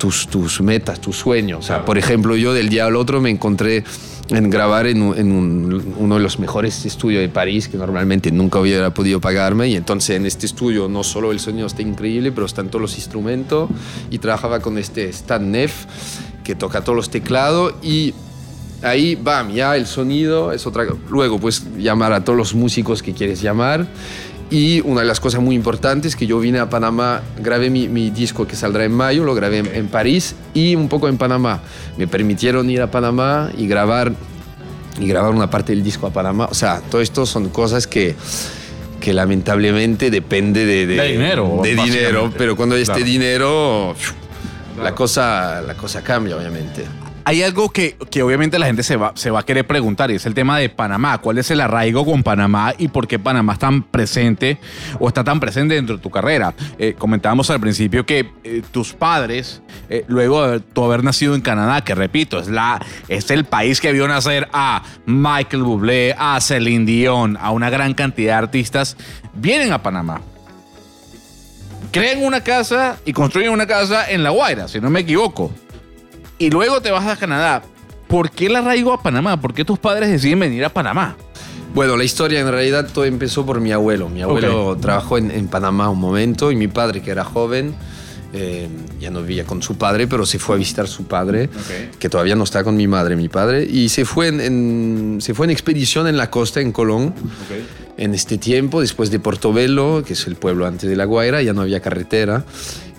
tus, 0.00 0.26
tus 0.26 0.60
metas, 0.62 1.00
tus 1.00 1.16
sueños. 1.16 1.60
O 1.60 1.62
sea, 1.62 1.84
por 1.84 1.98
ejemplo, 1.98 2.34
yo 2.34 2.52
del 2.54 2.68
día 2.70 2.86
al 2.86 2.96
otro 2.96 3.20
me 3.20 3.30
encontré 3.30 3.84
en 4.30 4.48
grabar 4.48 4.86
en, 4.86 5.02
un- 5.02 5.16
en 5.18 5.30
un- 5.30 5.94
uno 5.98 6.14
de 6.16 6.20
los 6.22 6.38
mejores 6.38 6.86
estudios 6.86 7.20
de 7.20 7.28
París 7.28 7.68
que 7.68 7.76
normalmente 7.76 8.30
nunca 8.32 8.58
hubiera 8.60 8.92
podido 8.94 9.20
pagarme. 9.20 9.68
Y 9.68 9.76
entonces 9.76 10.16
en 10.16 10.24
este 10.26 10.46
estudio 10.46 10.88
no 10.88 11.04
solo 11.04 11.30
el 11.32 11.38
sonido 11.38 11.66
está 11.66 11.82
increíble 11.82 12.32
pero 12.32 12.46
están 12.46 12.68
todos 12.68 12.80
los 12.82 12.96
instrumentos. 12.96 13.68
Y 14.10 14.18
trabajaba 14.18 14.60
con 14.60 14.78
este 14.78 15.08
Stan 15.10 15.50
Neff 15.50 15.84
que 16.44 16.54
toca 16.54 16.82
todos 16.82 16.96
los 16.96 17.10
teclados. 17.10 17.74
Y 17.82 18.14
ahí 18.82 19.14
bam 19.16 19.50
ya 19.52 19.76
el 19.76 19.86
sonido 19.86 20.52
es 20.52 20.66
otra 20.66 20.86
luego 21.10 21.38
pues 21.38 21.62
llamar 21.76 22.12
a 22.14 22.24
todos 22.24 22.36
los 22.38 22.54
músicos 22.54 23.02
que 23.02 23.12
quieres 23.12 23.42
llamar 23.42 23.86
y 24.50 24.80
una 24.80 25.00
de 25.02 25.06
las 25.06 25.20
cosas 25.20 25.40
muy 25.40 25.54
importantes 25.54 26.16
que 26.16 26.26
yo 26.26 26.40
vine 26.40 26.58
a 26.58 26.68
Panamá, 26.68 27.22
grabé 27.38 27.70
mi, 27.70 27.88
mi 27.88 28.10
disco 28.10 28.46
que 28.46 28.56
saldrá 28.56 28.84
en 28.84 28.92
mayo, 28.92 29.22
lo 29.24 29.34
grabé 29.34 29.58
en, 29.58 29.66
en 29.74 29.86
París 29.88 30.34
y 30.54 30.74
un 30.74 30.88
poco 30.88 31.08
en 31.08 31.16
Panamá. 31.18 31.60
Me 31.96 32.08
permitieron 32.08 32.68
ir 32.68 32.82
a 32.82 32.90
Panamá 32.90 33.50
y 33.56 33.68
grabar, 33.68 34.12
y 35.00 35.06
grabar 35.06 35.30
una 35.32 35.48
parte 35.50 35.72
del 35.72 35.82
disco 35.84 36.06
a 36.08 36.10
Panamá. 36.12 36.48
O 36.50 36.54
sea, 36.54 36.80
todo 36.90 37.00
esto 37.00 37.26
son 37.26 37.48
cosas 37.50 37.86
que, 37.86 38.16
que 39.00 39.12
lamentablemente 39.12 40.10
depende 40.10 40.66
de, 40.66 40.86
De 40.86 41.08
dinero, 41.12 41.60
De 41.62 41.76
dinero, 41.76 42.32
pero 42.36 42.56
cuando 42.56 42.74
hay 42.74 42.82
este 42.82 42.94
Claro. 42.94 43.06
dinero, 43.10 43.94
la, 44.82 44.94
cosa, 44.96 45.62
la 45.62 45.74
cosa 45.74 46.02
cambia, 46.02 46.36
obviamente. 46.36 46.84
Hay 47.24 47.42
algo 47.42 47.70
que, 47.70 47.96
que 48.10 48.22
obviamente 48.22 48.58
la 48.58 48.66
gente 48.66 48.82
se 48.82 48.96
va, 48.96 49.12
se 49.14 49.30
va 49.30 49.40
a 49.40 49.42
querer 49.42 49.66
preguntar 49.66 50.10
y 50.10 50.14
es 50.14 50.26
el 50.26 50.34
tema 50.34 50.58
de 50.58 50.68
Panamá. 50.68 51.18
¿Cuál 51.18 51.38
es 51.38 51.50
el 51.50 51.60
arraigo 51.60 52.04
con 52.04 52.22
Panamá 52.22 52.74
y 52.78 52.88
por 52.88 53.06
qué 53.06 53.18
Panamá 53.18 53.54
es 53.54 53.58
tan 53.58 53.82
presente 53.82 54.58
o 54.98 55.08
está 55.08 55.22
tan 55.22 55.40
presente 55.40 55.74
dentro 55.74 55.96
de 55.96 56.02
tu 56.02 56.10
carrera? 56.10 56.54
Eh, 56.78 56.94
comentábamos 56.98 57.50
al 57.50 57.60
principio 57.60 58.06
que 58.06 58.30
eh, 58.44 58.62
tus 58.70 58.92
padres, 58.92 59.62
eh, 59.88 60.04
luego 60.08 60.46
de 60.46 60.60
tú 60.60 60.84
haber 60.84 61.04
nacido 61.04 61.34
en 61.34 61.40
Canadá, 61.40 61.82
que 61.84 61.94
repito, 61.94 62.38
es, 62.38 62.48
la, 62.48 62.80
es 63.08 63.30
el 63.30 63.44
país 63.44 63.80
que 63.80 63.92
vio 63.92 64.08
nacer 64.08 64.48
a 64.52 64.82
Michael 65.06 65.62
Bublé, 65.62 66.14
a 66.18 66.40
Celine 66.40 66.86
Dion, 66.86 67.36
a 67.40 67.50
una 67.50 67.70
gran 67.70 67.94
cantidad 67.94 68.34
de 68.34 68.38
artistas, 68.38 68.96
vienen 69.34 69.72
a 69.72 69.82
Panamá 69.82 70.20
crean 71.90 72.22
una 72.22 72.40
casa 72.42 72.98
y 73.04 73.12
construyen 73.12 73.50
una 73.50 73.66
casa 73.66 74.10
en 74.10 74.22
La 74.22 74.30
Guaira, 74.30 74.68
si 74.68 74.80
no 74.80 74.90
me 74.90 75.00
equivoco. 75.00 75.50
Y 76.40 76.48
luego 76.48 76.80
te 76.80 76.90
vas 76.90 77.06
a 77.06 77.16
Canadá. 77.16 77.62
¿Por 78.08 78.30
qué 78.30 78.46
el 78.46 78.56
arraigo 78.56 78.94
a 78.94 79.02
Panamá? 79.02 79.38
¿Por 79.38 79.52
qué 79.52 79.62
tus 79.62 79.78
padres 79.78 80.10
deciden 80.10 80.40
venir 80.40 80.64
a 80.64 80.70
Panamá? 80.70 81.14
Bueno, 81.74 81.98
la 81.98 82.02
historia 82.02 82.40
en 82.40 82.50
realidad 82.50 82.88
todo 82.90 83.04
empezó 83.04 83.44
por 83.44 83.60
mi 83.60 83.72
abuelo. 83.72 84.08
Mi 84.08 84.22
abuelo 84.22 84.74
trabajó 84.80 85.18
en, 85.18 85.30
en, 85.30 85.48
Panamá 85.48 85.90
un 85.90 86.00
momento 86.00 86.50
y 86.50 86.56
mi 86.56 86.66
padre, 86.66 87.02
que 87.02 87.10
era 87.10 87.24
joven, 87.24 87.74
eh, 88.32 88.68
ya 89.00 89.10
no 89.10 89.22
vivía 89.22 89.44
con 89.44 89.60
su 89.60 89.76
padre, 89.76 90.06
pero 90.06 90.24
se 90.24 90.38
fue 90.38 90.54
a 90.54 90.58
visitar 90.58 90.86
su 90.86 91.04
padre, 91.04 91.50
que 91.98 92.08
todavía 92.08 92.36
no 92.36 92.44
está 92.44 92.62
con 92.62 92.76
mi 92.76 92.86
madre, 92.86 93.16
mi 93.16 93.28
padre, 93.28 93.64
y 93.64 93.88
se 93.88 94.04
fue 94.04 94.28
en, 94.28 95.18
se 95.20 95.34
fue 95.34 95.46
en 95.46 95.50
expedición 95.50 96.06
en 96.06 96.16
la 96.16 96.30
costa, 96.30 96.60
en 96.60 96.70
Colón. 96.70 97.12
En 98.00 98.14
este 98.14 98.38
tiempo, 98.38 98.80
después 98.80 99.10
de 99.10 99.20
Portobelo, 99.20 100.02
que 100.06 100.14
es 100.14 100.26
el 100.26 100.34
pueblo 100.34 100.64
antes 100.64 100.88
de 100.88 100.96
La 100.96 101.04
Guaira, 101.04 101.42
ya 101.42 101.52
no 101.52 101.60
había 101.60 101.80
carretera. 101.80 102.46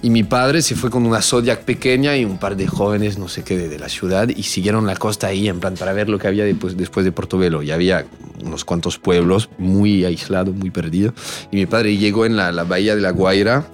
Y 0.04 0.12
mi 0.12 0.22
padre 0.22 0.62
se 0.62 0.76
fue 0.76 0.92
con 0.92 1.08
una 1.08 1.24
Zodiac 1.24 1.64
pequeña 1.64 2.16
y 2.18 2.24
un 2.24 2.38
par 2.38 2.56
de 2.56 2.68
jóvenes, 2.68 3.18
no 3.18 3.28
sé 3.28 3.42
qué, 3.44 3.58
de, 3.58 3.80
la 3.80 3.90
ciudad, 3.90 4.30
y 4.30 4.44
siguieron 4.44 4.86
la 4.86 4.96
costa 4.96 5.26
ahí, 5.26 5.48
en 5.48 5.60
plan, 5.60 5.74
para 5.74 5.94
ver 5.94 6.08
lo 6.08 6.20
que 6.20 6.28
había 6.28 6.46
después, 6.46 6.78
después 6.78 7.04
de 7.04 7.12
Portobelo. 7.12 7.64
Y 7.64 7.72
había 7.72 8.06
unos 8.46 8.64
cuantos 8.64 9.00
pueblos, 9.00 9.50
muy 9.58 10.06
aislados, 10.06 10.54
muy 10.54 10.70
perdidos. 10.70 11.16
Y 11.52 11.56
mi 11.56 11.66
padre 11.66 11.98
llegó 11.98 12.28
en 12.28 12.36
la, 12.36 12.52
la 12.52 12.64
bahía 12.64 12.96
de 12.96 13.02
La 13.02 13.10
Guaira, 13.10 13.66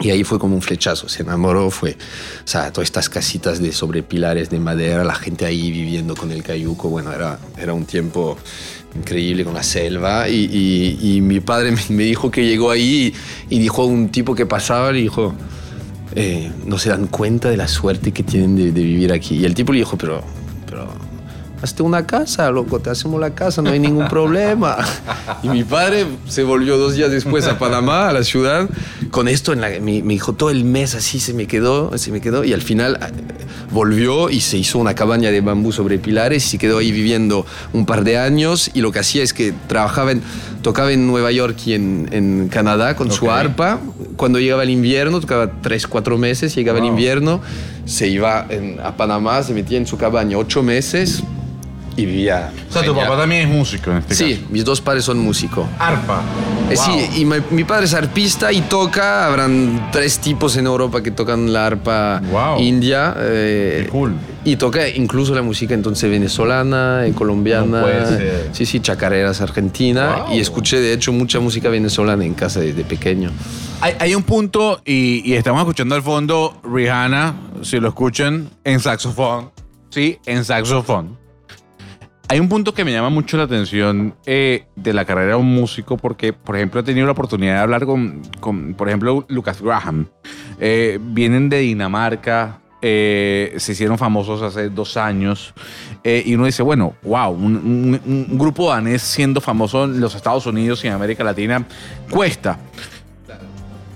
y 0.00 0.10
ahí 0.10 0.24
fue 0.24 0.38
como 0.38 0.54
un 0.54 0.62
flechazo, 0.62 1.08
se 1.08 1.22
enamoró, 1.22 1.70
fue, 1.70 1.92
o 1.92 2.46
sea, 2.48 2.72
todas 2.72 2.86
estas 2.86 3.08
casitas 3.08 3.60
de 3.60 3.72
sobre 3.72 4.02
pilares 4.02 4.50
de 4.50 4.60
madera, 4.60 5.04
la 5.04 5.14
gente 5.14 5.44
ahí 5.44 5.70
viviendo 5.70 6.14
con 6.14 6.30
el 6.30 6.42
cayuco, 6.42 6.88
bueno, 6.88 7.12
era, 7.12 7.38
era 7.56 7.72
un 7.72 7.84
tiempo 7.84 8.36
increíble 8.96 9.44
con 9.44 9.54
la 9.54 9.62
selva 9.62 10.28
y, 10.28 10.98
y, 11.00 11.20
mi 11.20 11.40
padre 11.40 11.74
me, 11.88 12.04
dijo 12.04 12.30
que 12.30 12.46
llegó 12.46 12.70
ahí 12.70 13.14
y, 13.50 13.58
dijo 13.58 13.82
a 13.82 13.86
un 13.86 14.08
tipo 14.08 14.34
que 14.34 14.46
pasaba, 14.46 14.92
le 14.92 15.00
dijo, 15.00 15.34
eh, 16.14 16.50
no 16.64 16.78
se 16.78 16.90
dan 16.90 17.06
cuenta 17.06 17.50
de 17.50 17.56
la 17.56 17.68
suerte 17.68 18.12
que 18.12 18.22
tienen 18.22 18.56
de, 18.56 18.70
vivir 18.70 19.12
aquí. 19.12 19.36
Y 19.36 19.44
el 19.44 19.54
tipo 19.54 19.72
le 19.72 19.80
dijo, 19.80 19.98
pero 19.98 20.22
hazte 21.62 21.82
una 21.82 22.06
casa, 22.06 22.50
loco, 22.50 22.80
te 22.80 22.90
hacemos 22.90 23.20
la 23.20 23.34
casa, 23.34 23.62
no 23.62 23.70
hay 23.70 23.78
ningún 23.78 24.08
problema. 24.10 24.76
Y 25.42 25.48
mi 25.48 25.64
padre 25.64 26.06
se 26.28 26.42
volvió 26.42 26.76
dos 26.78 26.94
días 26.94 27.10
después 27.10 27.46
a 27.46 27.58
Panamá, 27.58 28.08
a 28.08 28.12
la 28.12 28.24
ciudad, 28.24 28.68
con 29.10 29.28
esto 29.28 29.52
en 29.52 29.60
la, 29.60 29.68
me, 29.80 30.02
me, 30.02 30.14
dijo 30.14 30.34
todo 30.34 30.50
el 30.50 30.64
mes 30.64 30.94
así 30.94 31.20
se 31.20 31.34
me 31.34 31.46
quedó, 31.46 31.96
se 31.98 32.12
me 32.12 32.20
quedó 32.20 32.44
y 32.44 32.52
al 32.52 32.62
final 32.62 32.98
eh, 33.00 33.44
volvió 33.70 34.30
y 34.30 34.40
se 34.40 34.58
hizo 34.58 34.78
una 34.78 34.94
cabaña 34.94 35.30
de 35.30 35.40
bambú 35.40 35.72
sobre 35.72 35.98
pilares 35.98 36.46
y 36.46 36.50
se 36.50 36.58
quedó 36.58 36.78
ahí 36.78 36.92
viviendo 36.92 37.46
un 37.72 37.86
par 37.86 38.04
de 38.04 38.18
años 38.18 38.70
y 38.74 38.80
lo 38.80 38.92
que 38.92 39.00
hacía 39.00 39.22
es 39.22 39.32
que 39.32 39.52
trabajaba 39.66 40.12
en, 40.12 40.22
tocaba 40.62 40.92
en 40.92 41.06
Nueva 41.06 41.32
York 41.32 41.56
y 41.66 41.74
en, 41.74 42.08
en 42.12 42.48
Canadá 42.48 42.96
con 42.96 43.08
okay. 43.08 43.18
su 43.18 43.30
arpa. 43.30 43.80
Cuando 44.16 44.38
llegaba 44.38 44.62
el 44.62 44.70
invierno, 44.70 45.20
tocaba 45.20 45.50
tres, 45.62 45.86
cuatro 45.86 46.18
meses, 46.18 46.54
llegaba 46.54 46.78
wow. 46.78 46.88
el 46.88 46.92
invierno, 46.92 47.40
se 47.84 48.08
iba 48.08 48.46
en, 48.48 48.78
a 48.80 48.96
Panamá, 48.96 49.42
se 49.42 49.54
metía 49.54 49.78
en 49.78 49.86
su 49.86 49.96
cabaña 49.96 50.38
ocho 50.38 50.62
meses, 50.62 51.22
y 51.98 52.06
vivía. 52.06 52.52
O 52.70 52.72
sea, 52.72 52.82
tu 52.82 52.94
papá 52.94 53.16
también 53.16 53.48
es 53.48 53.54
músico 53.54 53.90
en 53.90 53.98
este 53.98 54.14
sí, 54.14 54.34
caso. 54.36 54.46
mis 54.50 54.64
dos 54.64 54.80
padres 54.80 55.04
son 55.04 55.18
músicos. 55.18 55.66
Arpa. 55.80 56.22
Eh, 56.70 56.76
wow. 56.76 56.84
Sí, 56.84 57.20
y 57.20 57.24
mi, 57.24 57.36
mi, 57.50 57.64
padre 57.64 57.86
es 57.86 57.94
arpista 57.94 58.52
y 58.52 58.60
toca. 58.62 59.26
Habrán 59.26 59.88
tres 59.90 60.20
tipos 60.20 60.56
en 60.56 60.66
Europa 60.66 61.02
que 61.02 61.10
tocan 61.10 61.52
la 61.52 61.66
arpa 61.66 62.22
wow. 62.30 62.60
india. 62.60 63.14
Eh, 63.18 63.82
Qué 63.84 63.90
cool. 63.90 64.14
Y 64.44 64.56
toca 64.56 64.88
incluso 64.88 65.34
la 65.34 65.42
música 65.42 65.74
entonces 65.74 66.08
venezolana, 66.08 67.04
y 67.08 67.12
colombiana. 67.12 67.80
No 67.80 67.82
puede 67.82 68.06
ser. 68.06 68.50
Sí, 68.52 68.64
sí, 68.64 68.78
chacareras 68.78 69.40
argentina. 69.40 70.24
Wow. 70.26 70.36
Y 70.36 70.40
escuché 70.40 70.80
de 70.80 70.92
hecho 70.92 71.12
mucha 71.12 71.40
música 71.40 71.68
venezolana 71.68 72.24
en 72.24 72.34
casa 72.34 72.60
desde 72.60 72.84
pequeño. 72.84 73.32
Hay, 73.80 73.94
hay 73.98 74.14
un 74.14 74.22
punto, 74.22 74.80
y, 74.84 75.28
y 75.28 75.34
estamos 75.34 75.60
escuchando 75.60 75.96
al 75.96 76.02
fondo 76.02 76.60
Rihanna, 76.62 77.34
si 77.62 77.80
lo 77.80 77.88
escuchan, 77.88 78.50
en 78.62 78.78
saxofón. 78.78 79.50
Sí, 79.90 80.18
en 80.26 80.44
saxofón. 80.44 81.27
Hay 82.30 82.40
un 82.40 82.50
punto 82.50 82.74
que 82.74 82.84
me 82.84 82.92
llama 82.92 83.08
mucho 83.08 83.38
la 83.38 83.44
atención 83.44 84.14
eh, 84.26 84.66
de 84.76 84.92
la 84.92 85.06
carrera 85.06 85.30
de 85.30 85.34
un 85.36 85.54
músico 85.54 85.96
porque, 85.96 86.34
por 86.34 86.56
ejemplo, 86.56 86.80
he 86.80 86.82
tenido 86.82 87.06
la 87.06 87.12
oportunidad 87.12 87.54
de 87.54 87.60
hablar 87.60 87.86
con, 87.86 88.20
por 88.76 88.86
ejemplo, 88.86 89.24
Lucas 89.28 89.62
Graham. 89.62 90.08
Eh, 90.60 90.98
vienen 91.00 91.48
de 91.48 91.60
Dinamarca, 91.60 92.60
eh, 92.82 93.54
se 93.56 93.72
hicieron 93.72 93.96
famosos 93.96 94.42
hace 94.42 94.68
dos 94.68 94.98
años 94.98 95.54
y 96.04 96.34
uno 96.34 96.44
dice, 96.44 96.62
bueno, 96.62 96.94
wow, 97.02 97.30
un, 97.30 98.00
un, 98.06 98.38
grupo 98.38 98.70
danés 98.70 99.02
siendo 99.02 99.40
famoso 99.40 99.84
en 99.84 100.00
los 100.00 100.14
Estados 100.14 100.46
Unidos 100.46 100.84
y 100.84 100.88
en 100.88 100.94
América 100.94 101.24
Latina 101.24 101.66
cuesta. 102.10 102.58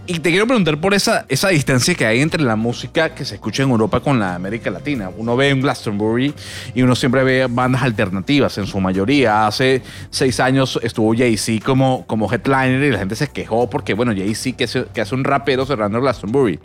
Y 0.05 0.19
te 0.19 0.31
quiero 0.31 0.49
preguntar 0.49 0.81
por 0.81 0.95
esa, 0.95 1.27
esa 1.29 1.51
distancia 1.51 1.95
que 1.95 2.05
hay 2.05 2.21
entre 2.21 2.43
la 2.43 2.57
música 2.57 3.15
que 3.15 3.25
se 3.25 3.37
escucha 3.37 3.63
en 3.63 3.71
Europa 3.71 4.01
con 4.01 4.19
la 4.19 4.35
América 4.35 4.69
Latina. 4.69 5.09
Uno 5.17 5.37
ve 5.37 5.51
en 5.51 5.61
Glastonbury 5.61 6.35
y 6.75 6.83
uno 6.83 6.97
siempre 6.97 7.23
ve 7.23 7.47
bandas 7.49 7.83
alternativas 7.83 8.59
en 8.59 8.67
su 8.67 8.81
mayoría. 8.81 9.47
Hace 9.47 9.81
seis 10.11 10.41
años 10.41 10.77
estuvo 10.83 11.15
Jay-Z 11.15 11.65
como, 11.65 12.05
como 12.09 12.31
headliner 12.31 12.83
y 12.83 12.91
la 12.91 12.99
gente 12.99 13.15
se 13.15 13.29
quejó 13.29 13.71
porque, 13.71 13.95
bueno, 13.95 14.13
Jay-Z 14.13 14.57
que 14.93 15.01
hace 15.01 15.15
un 15.15 15.23
rapero 15.23 15.65
cerrando 15.67 16.01
Glastonbury. 16.01 16.59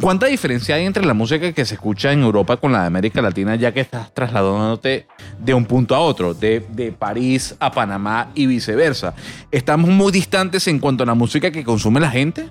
¿Cuánta 0.00 0.26
diferencia 0.26 0.76
hay 0.76 0.86
entre 0.86 1.04
la 1.04 1.12
música 1.12 1.52
que 1.52 1.66
se 1.66 1.74
escucha 1.74 2.12
en 2.12 2.22
Europa 2.22 2.56
con 2.56 2.72
la 2.72 2.80
de 2.80 2.86
América 2.86 3.20
Latina 3.20 3.56
ya 3.56 3.72
que 3.72 3.80
estás 3.80 4.14
trasladándote 4.14 5.06
de 5.38 5.54
un 5.54 5.64
punto 5.64 5.94
a 5.94 6.00
otro, 6.00 6.34
de, 6.34 6.66
de 6.70 6.92
París 6.92 7.54
a 7.58 7.70
Panamá 7.70 8.30
y 8.34 8.46
viceversa? 8.46 9.14
¿Estamos 9.50 9.90
muy 9.90 10.12
distantes 10.12 10.66
en 10.68 10.78
cuanto 10.78 11.02
a 11.02 11.06
la 11.06 11.14
música 11.14 11.50
que 11.50 11.64
consume 11.64 12.00
la 12.00 12.10
gente? 12.10 12.50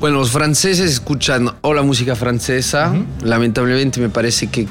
Bueno, 0.00 0.18
los 0.18 0.30
franceses 0.30 0.92
escuchan 0.92 1.50
o 1.60 1.74
la 1.74 1.82
música 1.82 2.14
francesa. 2.14 2.92
Uh 2.92 2.98
-huh. 2.98 3.24
Lamentablemente 3.24 4.00
me 4.00 4.08
parece 4.08 4.46
que, 4.46 4.68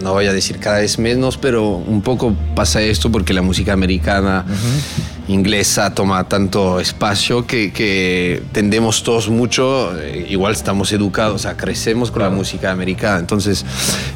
no 0.00 0.12
voy 0.12 0.26
a 0.26 0.32
decir 0.32 0.58
cada 0.58 0.78
vez 0.78 0.98
menos, 0.98 1.36
pero 1.36 1.68
un 1.68 2.02
poco 2.02 2.34
pasa 2.54 2.80
esto 2.82 3.10
porque 3.10 3.32
la 3.32 3.42
música 3.42 3.72
americana, 3.72 4.44
uh 4.48 4.52
-huh. 4.52 5.32
inglesa, 5.32 5.94
toma 5.94 6.28
tanto 6.28 6.80
espacio 6.80 7.46
que, 7.46 7.72
que 7.72 8.42
tendemos 8.52 9.02
todos 9.02 9.28
mucho, 9.28 9.98
eh, 9.98 10.26
igual 10.30 10.52
estamos 10.52 10.92
educados, 10.92 11.34
o 11.34 11.38
sea, 11.38 11.56
crecemos 11.56 12.10
con 12.10 12.20
claro. 12.20 12.32
la 12.32 12.36
música 12.36 12.70
americana. 12.70 13.18
Entonces, 13.18 13.64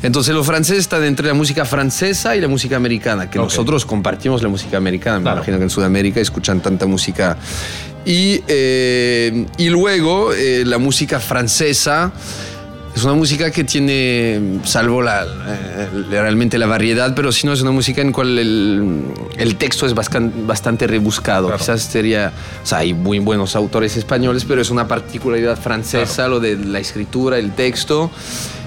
entonces 0.02 0.34
los 0.34 0.46
franceses 0.46 0.80
están 0.80 1.04
entre 1.04 1.26
la 1.26 1.34
música 1.34 1.64
francesa 1.64 2.36
y 2.36 2.40
la 2.40 2.48
música 2.48 2.76
americana, 2.76 3.28
que 3.28 3.38
okay. 3.38 3.48
nosotros 3.48 3.84
compartimos 3.84 4.42
la 4.42 4.48
música 4.48 4.76
americana. 4.76 5.18
Me 5.18 5.22
claro. 5.22 5.36
imagino 5.38 5.58
que 5.58 5.64
en 5.64 5.70
Sudamérica 5.70 6.20
escuchan 6.20 6.60
tanta 6.60 6.86
música 6.86 7.36
y, 8.04 8.42
eh, 8.48 9.46
y 9.58 9.68
luego 9.68 10.32
eh, 10.32 10.64
la 10.64 10.78
música 10.78 11.20
francesa 11.20 12.12
es 12.94 13.04
una 13.04 13.14
música 13.14 13.50
que 13.50 13.64
tiene, 13.64 14.60
salvo 14.64 15.00
la, 15.00 15.24
eh, 15.24 15.88
realmente 16.10 16.58
la 16.58 16.66
variedad, 16.66 17.14
pero 17.14 17.32
si 17.32 17.46
no 17.46 17.54
es 17.54 17.62
una 17.62 17.70
música 17.70 18.02
en 18.02 18.12
cual 18.12 18.38
el, 18.38 19.04
el 19.36 19.56
texto 19.56 19.86
es 19.86 19.94
bastante, 19.94 20.36
bastante 20.42 20.86
rebuscado. 20.86 21.46
Claro. 21.46 21.58
Quizás 21.58 21.82
sería, 21.82 22.32
o 22.62 22.66
sea, 22.66 22.78
hay 22.78 22.92
muy 22.92 23.18
buenos 23.18 23.56
autores 23.56 23.96
españoles, 23.96 24.44
pero 24.46 24.60
es 24.60 24.70
una 24.70 24.86
particularidad 24.86 25.58
francesa 25.58 26.14
claro. 26.14 26.30
lo 26.32 26.40
de 26.40 26.56
la 26.56 26.80
escritura, 26.80 27.38
el 27.38 27.52
texto. 27.52 28.10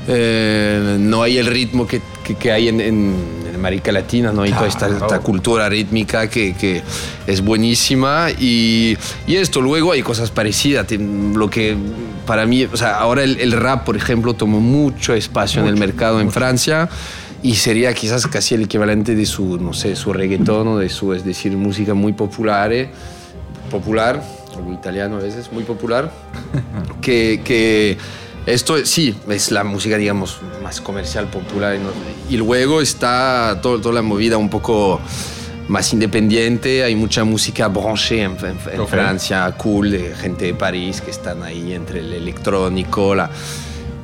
Eh, 0.07 0.97
no 0.99 1.23
hay 1.23 1.37
el 1.37 1.47
ritmo 1.47 1.85
que, 1.87 2.01
que, 2.23 2.35
que 2.35 2.51
hay 2.51 2.69
en, 2.69 3.15
América 3.65 3.91
Latina, 3.91 4.31
no 4.31 4.43
claro. 4.43 4.55
toda 4.57 4.67
esta, 4.67 4.87
esta, 4.87 5.19
cultura 5.19 5.67
rítmica 5.69 6.29
que, 6.29 6.53
que 6.53 6.83
es 7.25 7.41
buenísima 7.41 8.27
y, 8.37 8.97
y, 9.25 9.35
esto, 9.37 9.61
luego 9.61 9.91
hay 9.91 10.01
cosas 10.01 10.29
parecidas, 10.29 10.85
lo 10.91 11.49
que 11.49 11.75
para 12.27 12.45
mí, 12.45 12.63
o 12.63 12.77
sea, 12.77 12.97
ahora 12.97 13.23
el, 13.23 13.39
el 13.39 13.51
rap, 13.53 13.83
por 13.83 13.95
ejemplo, 13.95 14.33
tomó 14.35 14.59
mucho 14.59 15.13
espacio 15.13 15.61
mucho, 15.61 15.69
en 15.69 15.73
el 15.75 15.79
mercado 15.79 16.15
mucho. 16.15 16.25
en 16.25 16.31
Francia 16.31 16.89
y 17.41 17.55
sería 17.55 17.93
quizás 17.93 18.27
casi 18.27 18.55
el 18.55 18.63
equivalente 18.63 19.15
de 19.15 19.25
su, 19.25 19.57
no 19.57 19.73
sé, 19.73 19.95
su 19.95 20.13
reggaetón 20.13 20.67
o 20.67 20.77
de 20.77 20.89
su, 20.89 21.13
es 21.13 21.25
decir, 21.25 21.55
música 21.57 21.93
muy 21.93 22.13
popular, 22.13 22.71
eh, 22.71 22.89
popular, 23.69 24.23
o 24.57 24.73
italiano 24.73 25.17
a 25.17 25.19
veces, 25.19 25.51
muy 25.51 25.63
popular, 25.63 26.11
que, 27.01 27.41
que 27.43 27.97
esto 28.45 28.85
sí, 28.85 29.15
es 29.29 29.51
la 29.51 29.63
música, 29.63 29.97
digamos, 29.97 30.39
más 30.61 30.81
comercial, 30.81 31.27
popular. 31.27 31.77
Y 32.29 32.37
luego 32.37 32.81
está 32.81 33.59
todo, 33.61 33.81
toda 33.81 33.95
la 33.95 34.01
movida 34.01 34.37
un 34.37 34.49
poco 34.49 34.99
más 35.67 35.91
independiente. 35.93 36.83
Hay 36.83 36.95
mucha 36.95 37.23
música 37.23 37.67
branché 37.67 38.21
en, 38.21 38.37
en, 38.39 38.57
en 38.73 38.79
okay. 38.79 38.87
Francia, 38.87 39.51
cool, 39.57 39.91
de 39.91 40.15
gente 40.15 40.45
de 40.45 40.53
París 40.53 41.01
que 41.01 41.11
están 41.11 41.43
ahí 41.43 41.73
entre 41.73 41.99
el 41.99 42.13
electrónico, 42.13 43.15
la... 43.15 43.29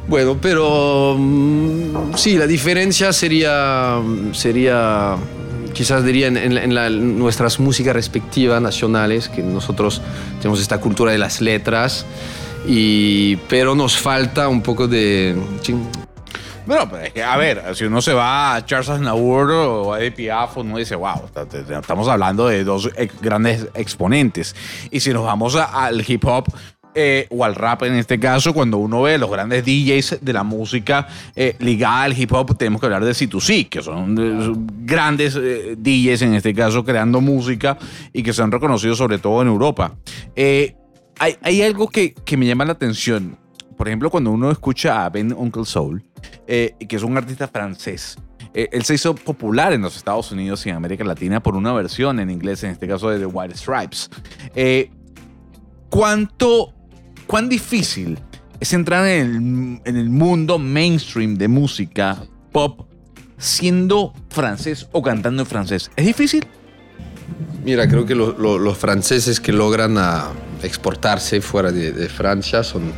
Bueno, 0.07 0.37
pero 0.41 1.15
mm, 1.17 2.15
sí, 2.15 2.37
la 2.37 2.47
diferencia 2.47 3.13
sería, 3.13 4.01
sería 4.33 5.15
quizás 5.73 6.03
diría 6.03 6.27
en, 6.27 6.37
en, 6.37 6.57
en 6.57 6.75
la, 6.75 6.89
nuestras 6.89 7.59
músicas 7.59 7.95
respectivas 7.95 8.61
nacionales, 8.61 9.29
que 9.29 9.41
nosotros 9.41 10.01
tenemos 10.39 10.59
esta 10.59 10.79
cultura 10.79 11.11
de 11.11 11.17
las 11.17 11.39
letras. 11.39 12.05
Y, 12.67 13.35
pero 13.47 13.75
nos 13.75 13.97
falta 13.97 14.47
un 14.47 14.61
poco 14.61 14.87
de... 14.87 15.35
Bueno, 16.65 16.87
pero 16.89 17.03
es 17.03 17.13
que, 17.13 17.23
a 17.23 17.35
ver, 17.37 17.75
si 17.75 17.85
uno 17.85 18.01
se 18.01 18.13
va 18.13 18.55
a 18.55 18.65
Charles 18.65 18.89
Aznavour 18.89 19.51
o 19.51 19.93
a 19.93 19.99
Edith 19.99 20.15
Piaf, 20.15 20.57
uno 20.57 20.77
dice, 20.77 20.95
wow, 20.95 21.29
estamos 21.81 22.07
hablando 22.07 22.47
de 22.47 22.63
dos 22.63 22.89
grandes 23.19 23.67
exponentes. 23.73 24.55
Y 24.91 24.99
si 24.99 25.11
nos 25.11 25.25
vamos 25.25 25.55
al 25.55 26.03
hip 26.07 26.23
hop, 26.25 26.45
eh, 26.93 27.27
o 27.29 27.45
al 27.45 27.55
rap 27.55 27.83
en 27.83 27.95
este 27.95 28.19
caso, 28.19 28.53
cuando 28.53 28.77
uno 28.77 29.01
ve 29.03 29.17
los 29.17 29.31
grandes 29.31 29.63
DJs 29.65 30.19
de 30.21 30.33
la 30.33 30.43
música 30.43 31.07
eh, 31.35 31.55
ligada 31.59 32.03
al 32.03 32.19
hip 32.19 32.31
hop, 32.33 32.57
tenemos 32.57 32.81
que 32.81 32.87
hablar 32.87 33.05
de 33.05 33.11
C2C, 33.11 33.69
que 33.69 33.81
son, 33.81 34.17
eh, 34.19 34.53
grandes 34.79 35.37
eh, 35.37 35.75
DJs 35.77 36.23
en 36.23 36.33
este 36.35 36.53
caso 36.53 36.83
creando 36.83 37.21
música 37.21 37.77
y 38.11 38.23
que 38.23 38.33
se 38.33 38.41
han 38.41 38.51
reconocido 38.51 38.95
sobre 38.95 39.19
todo 39.19 39.41
en 39.41 39.47
Europa. 39.47 39.93
Hay, 41.21 41.35
hay 41.43 41.61
algo 41.61 41.87
que, 41.87 42.13
que 42.15 42.35
me 42.35 42.47
llama 42.47 42.65
la 42.65 42.71
atención. 42.71 43.37
Por 43.77 43.87
ejemplo, 43.87 44.09
cuando 44.09 44.31
uno 44.31 44.49
escucha 44.49 45.05
a 45.05 45.09
Ben 45.09 45.31
Uncle 45.37 45.65
Soul, 45.65 46.03
eh, 46.47 46.73
que 46.89 46.95
es 46.95 47.03
un 47.03 47.15
artista 47.15 47.47
francés, 47.47 48.17
eh, 48.55 48.69
él 48.71 48.83
se 48.83 48.95
hizo 48.95 49.13
popular 49.13 49.71
en 49.71 49.81
los 49.81 49.95
Estados 49.95 50.31
Unidos 50.31 50.65
y 50.65 50.69
en 50.69 50.75
América 50.77 51.03
Latina 51.03 51.41
por 51.43 51.55
una 51.55 51.73
versión 51.73 52.19
en 52.19 52.31
inglés, 52.31 52.63
en 52.63 52.71
este 52.71 52.87
caso 52.87 53.09
de 53.09 53.19
The 53.19 53.27
White 53.27 53.55
Stripes. 53.55 54.09
Eh, 54.55 54.89
¿Cuánto, 55.89 56.73
cuán 57.27 57.49
difícil 57.49 58.17
es 58.59 58.73
entrar 58.73 59.05
en 59.07 59.81
el, 59.85 59.89
en 59.89 59.97
el 59.97 60.09
mundo 60.09 60.57
mainstream 60.57 61.35
de 61.37 61.47
música 61.47 62.23
pop 62.51 62.87
siendo 63.37 64.13
francés 64.29 64.87
o 64.91 65.01
cantando 65.01 65.43
en 65.43 65.47
francés? 65.47 65.91
¿Es 65.95 66.05
difícil? 66.05 66.45
Mira, 67.63 67.87
creo 67.87 68.05
que 68.05 68.15
lo- 68.15 68.37
lo- 68.37 68.57
los 68.57 68.77
franceses 68.77 69.39
que 69.39 69.51
logran 69.53 69.97
a 69.97 70.29
exportarse 70.67 71.41
fuera 71.41 71.71
de, 71.71 71.91
de 71.91 72.09
Francia 72.09 72.63
son, 72.63 72.91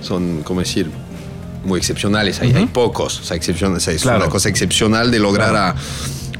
son, 0.00 0.42
¿cómo 0.42 0.60
decir? 0.60 0.88
Muy 1.64 1.78
excepcionales. 1.78 2.40
Hay, 2.40 2.52
hay 2.52 2.66
pocos. 2.66 3.20
O 3.20 3.24
sea, 3.24 3.36
sea, 3.40 3.92
es 3.94 4.02
Claro. 4.02 4.18
una 4.18 4.28
cosa 4.28 4.48
excepcional 4.48 5.10
de 5.10 5.18
lograr 5.18 5.54
a... 5.56 5.74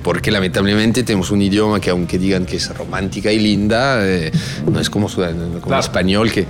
Porque 0.03 0.33
lamentablemente 0.33 1.05
tenemos 1.05 1.31
un 1.31 1.41
idioma 1.43 1.79
que 1.81 1.91
aunque 1.91 2.19
digan 2.19 2.45
que 2.45 2.57
es 2.57 2.77
romántica 2.77 3.31
y 3.31 3.39
linda, 3.39 3.99
eh, 4.05 4.33
no 4.69 4.81
es 4.81 4.91
como, 4.91 5.09
como 5.09 5.61
Claro. 5.61 5.81
español. 5.81 6.33
Que, 6.33 6.49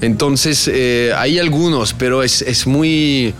entonces, 0.00 0.70
eh, 0.72 1.12
hay 1.14 1.38
algunos, 1.38 1.92
pero 1.92 2.22
es, 2.22 2.40
es 2.40 2.66
muy... 2.66 3.34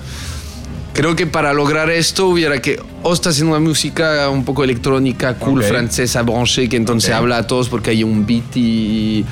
Creo 0.92 1.16
que 1.16 1.26
para 1.26 1.54
lograr 1.54 1.88
esto 1.90 2.28
hubiera 2.28 2.60
que 2.60 2.78
o 3.02 3.12
estás 3.14 3.40
en 3.40 3.48
una 3.48 3.58
música 3.58 4.28
un 4.28 4.44
poco 4.44 4.62
electrónica, 4.64 5.34
cool, 5.36 5.60
Ok. 5.62 5.66
francesa, 5.68 6.22
branché, 6.22 6.68
que 6.68 6.76
entonces 6.76 7.08
Ok. 7.10 7.16
habla 7.16 7.38
a 7.38 7.46
todos 7.46 7.70
porque 7.70 7.88
hay 7.90 8.04
un 8.04 8.26
beat 8.26 8.54
y... 8.56 9.24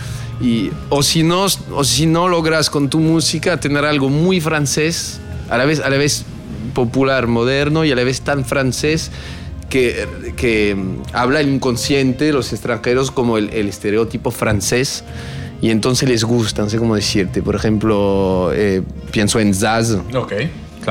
y- 0.43 0.71
o, 0.91 1.03
si 1.03 1.23
no, 1.23 1.47
o 1.73 1.85
si 1.85 2.07
no 2.07 2.29
logras 2.29 2.69
con 2.71 2.91
tu 2.91 2.99
música 2.99 3.59
tener 3.61 3.85
algo 3.85 4.09
muy 4.09 4.41
francés, 4.41 5.21
a 5.49 5.57
la 5.57 5.65
vez, 5.65 5.81
a 5.81 5.89
la 5.89 5.97
vez 5.97 6.25
popular, 6.75 7.27
moderno 7.27 7.85
y 7.85 7.93
a 7.93 7.95
la 7.95 8.05
vez 8.05 8.23
tan 8.23 8.45
francés 8.45 9.11
que, 9.69 10.07
que 10.37 10.75
mm, 10.75 11.03
habla 11.13 11.41
el 11.41 11.49
inconsciente 11.49 12.25
de 12.27 12.33
los 12.33 12.53
extranjeros 12.53 13.11
como 13.11 13.39
el, 13.39 13.51
el 13.51 13.69
estereotipo 13.69 14.31
francés 14.31 15.05
y 15.61 15.71
entonces 15.71 16.09
les 16.09 16.25
gusta, 16.25 16.63
no 16.63 16.69
sé 16.71 16.79
cómo 16.79 16.97
decirte. 16.97 17.41
Por 17.43 17.55
ejemplo, 17.55 18.51
eh, 18.55 18.83
pienso 19.13 19.39
en 19.39 19.55
Zaz, 19.55 19.93
Ok, 20.15 20.33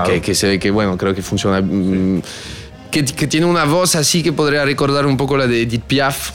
que, 0.06 0.22
que 0.22 0.34
se 0.36 0.48
ve 0.48 0.60
que, 0.60 0.72
bueno, 0.72 0.98
creo 0.98 1.14
que 1.14 1.22
funciona. 1.22 1.62
mm, 1.62 2.22
Que, 2.92 3.04
que 3.06 3.28
tiene 3.28 3.46
una 3.46 3.66
voz 3.66 3.96
así 3.96 4.22
que 4.24 4.32
podría 4.34 4.64
recordar 4.66 5.06
un 5.06 5.16
poco 5.18 5.36
la 5.38 5.48
de 5.48 5.62
Edith 5.64 5.84
Piaf, 5.84 6.32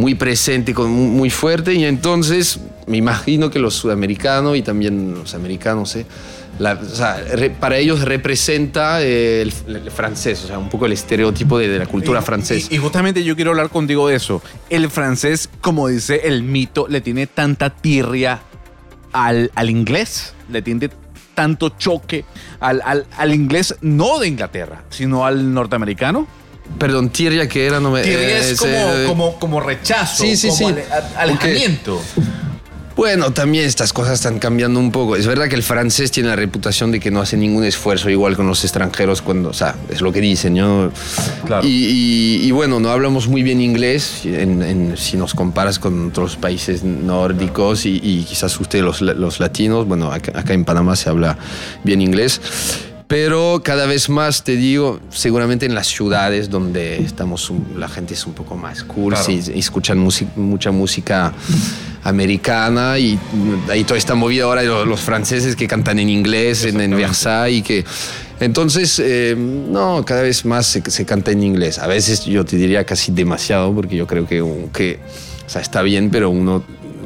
muy 0.00 0.14
presente, 0.14 0.72
con, 0.74 0.90
muy 0.90 1.30
fuerte. 1.30 1.74
Y 1.74 1.84
entonces 1.84 2.58
me 2.86 2.96
imagino 2.96 3.50
que 3.50 3.58
los 3.58 3.74
sudamericanos 3.74 4.56
y 4.56 4.62
también 4.62 5.14
los 5.14 5.34
americanos, 5.34 5.94
¿eh? 5.96 6.06
La- 6.58 6.72
o 6.74 6.84
sea, 6.84 7.16
re- 7.34 7.48
para 7.50 7.78
ellos 7.78 8.02
representa 8.02 9.00
eh, 9.02 9.42
el, 9.42 9.52
el 9.76 9.90
francés, 9.90 10.42
o 10.44 10.46
sea, 10.48 10.58
un 10.58 10.68
poco 10.68 10.84
el 10.86 10.92
estereotipo 10.92 11.58
de, 11.58 11.68
de 11.68 11.78
la 11.78 11.86
cultura 11.86 12.20
Y- 12.20 12.22
francesa. 12.22 12.68
Y, 12.70 12.76
y 12.76 12.78
justamente 12.78 13.22
yo 13.24 13.34
quiero 13.36 13.52
hablar 13.52 13.70
contigo 13.70 14.08
de 14.08 14.16
eso. 14.16 14.42
El 14.68 14.90
francés, 14.90 15.48
como 15.60 15.88
dice 15.88 16.22
el 16.24 16.42
mito, 16.42 16.86
le 16.88 17.00
tiene 17.00 17.26
tanta 17.26 17.70
tirria 17.70 18.42
al, 19.12 19.50
al 19.54 19.70
inglés, 19.70 20.34
le 20.50 20.60
tiene 20.62 20.90
tanto 21.34 21.70
choque 21.70 22.24
al, 22.58 22.82
al- 22.84 23.06
al 23.16 23.32
inglés, 23.34 23.76
no 23.80 24.18
de 24.18 24.28
Inglaterra, 24.28 24.82
sino 24.90 25.24
al 25.24 25.54
norteamericano. 25.54 26.26
Perdón, 26.78 27.10
Tirria 27.10 27.46
que 27.48 27.66
era, 27.66 27.78
no 27.80 27.90
me. 27.90 28.02
Tirria 28.02 28.38
eh, 28.38 28.50
es 28.52 28.58
como, 28.58 29.06
como, 29.06 29.38
como 29.38 29.60
rechazo, 29.60 30.22
Sí, 30.24 30.36
sí, 30.36 30.48
como 30.48 30.58
sí. 30.58 30.64
ale- 30.64 30.84
a- 30.90 31.20
alejamiento. 31.20 32.00
Bueno, 32.96 33.32
también 33.32 33.64
estas 33.64 33.94
cosas 33.94 34.14
están 34.14 34.38
cambiando 34.38 34.78
un 34.78 34.90
poco. 34.92 35.16
Es 35.16 35.26
verdad 35.26 35.48
que 35.48 35.54
el 35.54 35.62
francés 35.62 36.10
tiene 36.10 36.28
la 36.28 36.36
reputación 36.36 36.90
de 36.92 37.00
que 37.00 37.10
no 37.10 37.20
hace 37.22 37.36
ningún 37.38 37.64
esfuerzo 37.64 38.10
igual 38.10 38.36
con 38.36 38.46
los 38.46 38.62
extranjeros 38.62 39.22
cuando, 39.22 39.48
o 39.50 39.52
sea, 39.54 39.74
es 39.88 40.02
lo 40.02 40.12
que 40.12 40.20
dicen, 40.20 40.54
¿no? 40.54 40.92
Claro. 41.46 41.66
Y, 41.66 41.70
y- 41.70 42.46
y 42.46 42.50
bueno, 42.50 42.78
no 42.78 42.90
hablamos 42.90 43.26
muy 43.26 43.42
bien 43.42 43.60
inglés 43.62 44.20
en- 44.24 44.62
en- 44.62 44.96
si 44.98 45.16
nos 45.16 45.32
comparas 45.32 45.78
con 45.78 46.08
otros 46.08 46.36
países 46.36 46.82
nórdicos 46.84 47.86
y, 47.86 48.00
y 48.02 48.24
quizás 48.28 48.58
ustedes 48.60 48.84
los, 48.84 49.00
los 49.00 49.40
latinos, 49.40 49.86
bueno, 49.86 50.12
acá, 50.12 50.38
acá 50.38 50.52
en 50.52 50.64
Panamá 50.66 50.94
se 50.94 51.08
habla 51.08 51.38
bien 51.84 52.02
inglés. 52.02 52.40
Pero 53.10 53.60
cada 53.64 53.86
vez 53.86 54.08
más 54.08 54.44
te 54.44 54.54
digo, 54.54 55.00
seguramente 55.10 55.66
en 55.66 55.74
las 55.74 55.88
ciudades 55.88 56.48
donde 56.48 57.02
estamos, 57.02 57.52
la 57.76 57.88
gente 57.88 58.14
es 58.14 58.24
un 58.24 58.34
poco 58.34 58.54
más 58.56 58.84
cool, 58.84 59.14
Claro. 59.14 59.28
escuchan 59.52 59.98
mucha 60.36 60.70
música 60.70 61.32
americana 62.04 63.00
y 63.00 63.18
hay 63.68 63.82
toda 63.82 63.98
esta 63.98 64.14
movida 64.14 64.44
ahora 64.44 64.62
de 64.62 64.68
los, 64.68 64.86
los 64.86 65.00
franceses 65.00 65.56
que 65.56 65.66
cantan 65.66 65.98
en 65.98 66.08
inglés 66.08 66.64
en, 66.64 66.80
en. 66.80 66.96
Versailles 66.96 67.58
y 67.58 67.62
que 67.62 67.84
entonces 68.38 69.00
eh, 69.04 69.34
no 69.36 70.04
cada 70.04 70.22
vez 70.22 70.44
más 70.44 70.66
se, 70.66 70.88
se 70.88 71.04
canta 71.04 71.32
en 71.32 71.42
inglés 71.42 71.80
a 71.80 71.88
veces 71.88 72.24
yo 72.24 72.44
te 72.44 72.56
diría 72.56 72.84
casi 72.84 73.10
demasiado 73.10 73.74
porque 73.74 73.96
yo 73.96 74.06
creo 74.06 74.24
que, 74.26 74.42
que 74.72 75.00
o 75.44 75.50
sea, 75.50 75.60
está 75.60 75.82
bien 75.82 76.10
pero 76.10 76.30
uno 76.30 76.62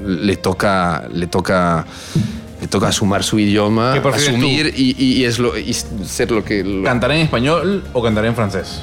le 0.06 0.36
toca 0.36 1.08
le 1.12 1.26
toca 1.28 1.86
le 2.64 2.68
toca 2.68 2.90
sumar 2.92 3.22
su 3.22 3.38
idioma 3.38 3.92
asumir 3.92 4.72
y, 4.74 5.22
es 5.24 5.38
lo 5.38 5.57
y 5.59 5.74
ser 5.74 6.31
lo 6.31 6.42
que 6.42 6.64
lo- 6.64 6.83
¿Cantar 6.83 7.11
en 7.12 7.18
español 7.18 7.85
o 7.92 8.03
cantar 8.03 8.24
en 8.24 8.35
francés? 8.35 8.81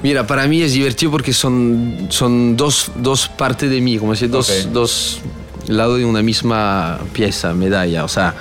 Mira, 0.00 0.24
para 0.28 0.46
mí 0.46 0.62
es 0.62 0.74
divertido 0.74 1.10
porque 1.10 1.32
son, 1.32 2.06
son 2.08 2.56
dos, 2.56 2.92
dos 2.94 3.26
partes 3.28 3.68
de 3.68 3.80
mí, 3.80 3.98
como 3.98 4.12
decir, 4.12 4.30
dos, 4.30 4.68
dos 4.72 5.18
lados 5.66 5.98
de 5.98 6.04
una 6.04 6.22
misma 6.22 7.00
pieza, 7.12 7.52
medalla. 7.52 8.04
O 8.04 8.08
sea, 8.08 8.36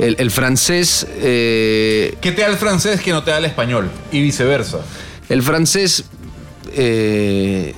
el, 0.00 0.16
el 0.18 0.32
francés, 0.32 1.06
eh, 1.20 2.16
¿Qué 2.20 2.32
te 2.32 2.40
da 2.42 2.48
el 2.48 2.56
francés 2.56 3.00
que 3.00 3.12
no 3.12 3.22
te 3.22 3.30
da 3.30 3.38
el 3.38 3.44
español? 3.44 3.88
Y 4.10 4.20
viceversa. 4.22 4.78
el 5.28 5.40
francés, 5.44 6.02
eh, 6.74 7.76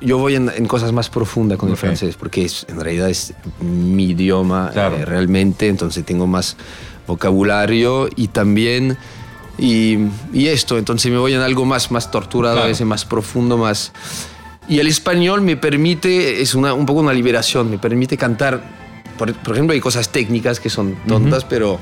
yo 0.00 0.18
voy 0.18 0.34
en, 0.36 0.50
en 0.54 0.66
cosas 0.66 0.92
más 0.92 1.08
profundas 1.10 1.58
con 1.58 1.70
el 1.70 1.76
francés 1.76 2.16
porque 2.16 2.44
es, 2.44 2.64
en 2.68 2.80
realidad 2.80 3.08
es 3.10 3.34
mi 3.60 4.10
idioma 4.10 4.70
Claro. 4.72 4.96
eh, 4.96 5.04
realmente, 5.04 5.68
entonces 5.68 6.04
tengo 6.04 6.26
más 6.26 6.56
vocabulario 7.06 8.08
y 8.16 8.28
también... 8.28 8.96
Y, 9.60 9.98
y 10.32 10.46
esto, 10.46 10.78
entonces 10.78 11.10
me 11.10 11.18
voy 11.18 11.32
en 11.34 11.40
algo 11.40 11.64
más, 11.64 11.90
más 11.90 12.12
torturado, 12.12 12.54
Claro. 12.54 12.66
a 12.66 12.68
veces 12.68 12.86
más 12.86 13.04
profundo, 13.04 13.58
más... 13.58 13.92
Y 14.68 14.78
el 14.78 14.86
español 14.86 15.40
me 15.40 15.56
permite, 15.56 16.40
es 16.42 16.54
una, 16.54 16.74
un 16.74 16.86
poco 16.86 17.00
una 17.00 17.12
liberación, 17.12 17.68
me 17.70 17.78
permite 17.78 18.16
cantar, 18.16 18.62
por, 19.16 19.32
por 19.34 19.54
ejemplo, 19.54 19.72
hay 19.74 19.80
cosas 19.80 20.10
técnicas 20.10 20.60
que 20.60 20.70
son 20.70 20.94
tontas, 21.08 21.44
pero 21.44 21.80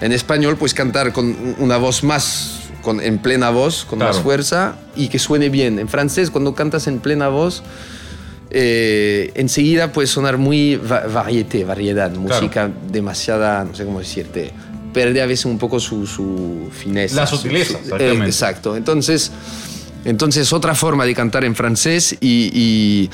en 0.00 0.12
español 0.12 0.56
puedes 0.56 0.74
cantar 0.74 1.12
con 1.12 1.34
una 1.58 1.78
voz 1.78 2.04
más, 2.04 2.65
con, 2.86 3.00
en 3.00 3.18
plena 3.18 3.50
voz, 3.50 3.84
con 3.84 3.98
Claro. 3.98 4.14
más 4.14 4.22
fuerza 4.22 4.76
y 4.94 5.08
que 5.08 5.18
suene 5.18 5.48
bien. 5.48 5.80
En 5.80 5.88
francés, 5.88 6.30
cuando 6.30 6.54
cantas 6.54 6.86
en 6.86 7.00
plena 7.00 7.26
voz, 7.26 7.64
eh, 8.50 9.32
enseguida 9.34 9.92
puede 9.92 10.06
sonar 10.06 10.38
muy 10.38 10.76
va- 10.76 11.08
variété, 11.08 11.64
variedad, 11.64 12.12
música 12.12 12.70
demasiada, 12.92 13.64
no 13.64 13.74
sé 13.74 13.84
cómo 13.84 13.98
decirte, 13.98 14.52
pierde 14.94 15.20
a 15.20 15.26
veces 15.26 15.46
un 15.46 15.58
poco 15.58 15.80
su, 15.80 16.06
su 16.06 16.68
fineza. 16.70 17.16
La 17.16 17.26
su- 17.26 17.36
sutileza, 17.38 17.72
su- 17.72 17.78
exactamente. 17.86 18.24
eh, 18.24 18.26
exacto. 18.28 18.76
Entonces, 18.76 19.32
entonces 20.08 20.52
otra 20.52 20.74
forma 20.74 21.04
de 21.04 21.14
cantar 21.14 21.44
en 21.44 21.54
francés 21.54 22.16
y, 22.20 22.50
y, 22.54 23.10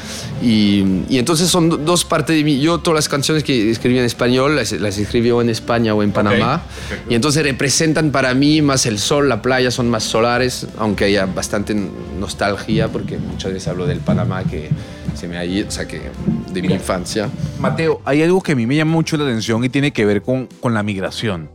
y- 0.46 1.04
y 1.08 1.18
entonces 1.18 1.48
son 1.48 1.68
do- 1.70 1.76
dos 1.76 2.04
partes 2.04 2.36
de 2.36 2.44
mí. 2.44 2.60
Yo 2.60 2.78
todas 2.78 2.96
las 2.96 3.08
canciones 3.08 3.42
que 3.44 3.70
escribí 3.70 3.98
en 3.98 4.04
español 4.04 4.56
las, 4.56 4.72
las 4.72 4.98
escribí 4.98 5.30
o 5.30 5.40
en 5.42 5.48
España 5.48 5.94
o 5.94 6.02
en 6.02 6.12
Panamá. 6.12 6.62
perfecto. 6.88 7.12
y 7.12 7.14
entonces 7.16 7.42
representan 7.42 8.10
para 8.12 8.34
mí 8.34 8.62
más 8.62 8.86
el 8.86 8.98
sol, 8.98 9.28
la 9.28 9.42
playa, 9.42 9.70
son 9.70 9.88
más 9.90 10.04
solares, 10.04 10.66
aunque 10.78 11.04
haya 11.06 11.26
bastante 11.26 11.74
nostalgia 12.18 12.88
porque 12.88 13.18
muchas 13.18 13.52
veces 13.52 13.68
hablo 13.68 13.86
del 13.86 13.98
Panamá 14.00 14.44
que 14.44 14.68
se 15.14 15.28
me 15.28 15.36
ha 15.38 15.44
ido, 15.44 15.68
o 15.68 15.70
sea, 15.70 15.86
que 15.86 15.98
de 16.52 16.60
mi 16.62 16.68
Mira. 16.68 16.74
infancia. 16.74 17.28
Mateo, 17.58 18.00
hay 18.04 18.22
algo 18.22 18.40
que 18.42 18.52
a 18.52 18.56
mí 18.56 18.66
me 18.66 18.76
llama 18.76 18.92
mucho 18.92 19.16
la 19.16 19.24
atención 19.24 19.64
y 19.64 19.68
tiene 19.68 19.92
que 19.92 20.04
ver 20.04 20.22
con, 20.22 20.46
con 20.60 20.74
la 20.74 20.82
migración. 20.82 21.50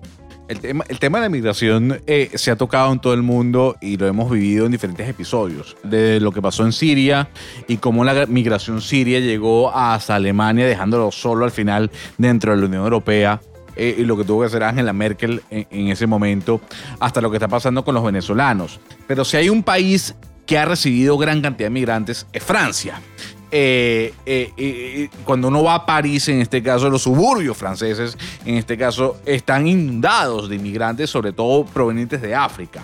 El 0.48 0.62
tema, 0.62 0.86
el 0.88 1.00
tema 1.00 1.18
de 1.18 1.26
la 1.26 1.30
migración 1.30 2.02
eh, 2.08 2.32
se 2.36 2.52
ha 2.52 2.56
tocado 2.56 2.94
en 2.94 3.00
todo 3.00 3.14
el 3.14 3.22
mundo 3.22 3.76
y 3.82 3.98
lo 3.98 4.08
hemos 4.08 4.32
vivido 4.32 4.66
en 4.66 4.72
diferentes 4.72 5.08
episodios. 5.10 5.76
De 5.84 6.22
lo 6.22 6.32
que 6.32 6.42
pasó 6.42 6.64
en 6.64 6.72
Siria 6.72 7.30
y 7.68 7.78
cómo 7.78 8.06
la 8.06 8.26
migración 8.28 8.82
siria 8.82 9.20
llegó 9.20 9.76
hasta 9.76 10.16
Alemania, 10.16 10.66
dejándolo 10.66 11.12
solo 11.12 11.44
al 11.44 11.52
final 11.52 11.92
dentro 12.18 12.52
de 12.52 12.62
la 12.62 12.66
Unión 12.66 12.84
Europea. 12.84 13.42
eh, 13.78 13.96
y 14.00 14.04
lo 14.04 14.18
que 14.18 14.24
tuvo 14.24 14.42
que 14.42 14.48
hacer 14.48 14.64
Angela 14.64 14.92
Merkel 14.92 15.42
en, 15.50 15.68
en 15.70 15.88
ese 15.90 16.08
momento, 16.08 16.60
hasta 17.00 17.22
lo 17.22 17.30
que 17.30 17.38
está 17.38 17.48
pasando 17.48 17.84
con 17.84 17.94
los 17.94 18.04
venezolanos. 18.04 18.80
Pero 19.06 19.24
si 19.24 19.38
hay 19.38 19.50
un 19.50 19.64
país 19.64 20.16
que 20.46 20.58
ha 20.58 20.66
recibido 20.66 21.18
gran 21.18 21.42
cantidad 21.42 21.68
de 21.68 21.74
migrantes, 21.74 22.26
es 22.34 22.44
Francia. 22.44 23.02
Eh, 23.50 24.14
eh, 24.26 24.52
eh, 24.58 25.10
cuando 25.24 25.48
uno 25.48 25.64
va 25.64 25.76
a 25.76 25.86
París, 25.86 26.28
en 26.28 26.42
este 26.42 26.62
caso 26.62 26.90
los 26.90 27.04
suburbios 27.04 27.56
franceses, 27.56 28.18
en 28.46 28.56
este 28.56 28.78
caso, 28.78 29.22
están 29.26 29.68
inundados 29.68 30.50
de 30.50 30.56
inmigrantes, 30.56 31.10
sobre 31.10 31.32
todo 31.32 31.66
provenientes 31.66 32.22
de 32.22 32.36
África. 32.36 32.84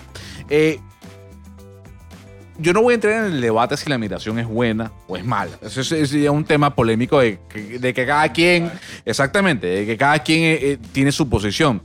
yo 2.56 2.72
no 2.72 2.82
voy 2.82 2.92
a 2.92 2.94
entrar 2.94 3.26
en 3.26 3.32
el 3.34 3.40
debate 3.40 3.76
si 3.76 3.90
la 3.90 3.98
migración 3.98 4.38
es 4.38 4.46
buena 4.46 4.90
o 5.06 5.16
es 5.16 5.24
mala. 5.24 5.58
Eso 5.60 5.80
es, 5.80 6.12
un 6.12 6.44
tema 6.44 6.74
polémico 6.74 7.20
de 7.20 7.38
de 7.78 7.92
que, 7.92 8.06
cada 8.06 8.32
quien, 8.32 8.70
exactamente, 9.04 9.66
de 9.66 9.86
que 9.86 9.96
cada 9.96 10.20
quien 10.20 10.80
tiene 10.92 11.12
su 11.12 11.28
posición. 11.28 11.82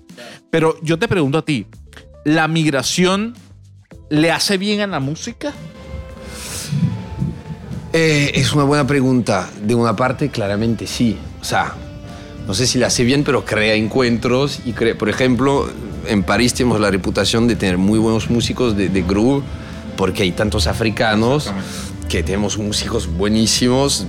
Pero 0.49 0.77
yo 0.81 0.97
te 0.97 1.07
pregunto 1.07 1.39
a 1.39 1.45
ti, 1.45 1.65
¿la 2.23 2.47
migración 2.47 3.35
le 4.09 4.31
hace 4.31 4.57
bien 4.57 4.81
a 4.81 4.87
la 4.87 4.99
música? 4.99 5.53
Eh, 7.91 8.31
es 8.35 8.53
una 8.53 8.63
buena 8.63 8.85
pregunta. 8.85 9.49
De 9.61 9.75
una 9.75 9.95
parte, 9.95 10.29
claramente 10.29 10.87
sí. 10.87 11.17
O 11.41 11.43
sea, 11.43 11.73
no 12.47 12.53
sé 12.53 12.67
si 12.67 12.77
le 12.77 12.85
hace 12.85 13.03
bien, 13.03 13.23
pero 13.23 13.45
crea 13.45 13.75
encuentros 13.75 14.61
y 14.65 14.73
por 14.73 15.09
ejemplo, 15.09 15.69
en 16.07 16.23
París 16.23 16.53
tenemos 16.53 16.79
la 16.79 16.91
reputación 16.91 17.47
de 17.47 17.55
tener 17.55 17.77
muy 17.77 17.99
buenos 17.99 18.29
músicos 18.29 18.75
de, 18.75 19.03
groove, 19.07 19.43
porque 19.97 20.23
hay 20.23 20.31
tantos 20.31 20.67
africanos 20.67 21.51
que 22.07 22.23
tenemos 22.23 22.57
músicos 22.57 23.07
buenísimos, 23.07 24.05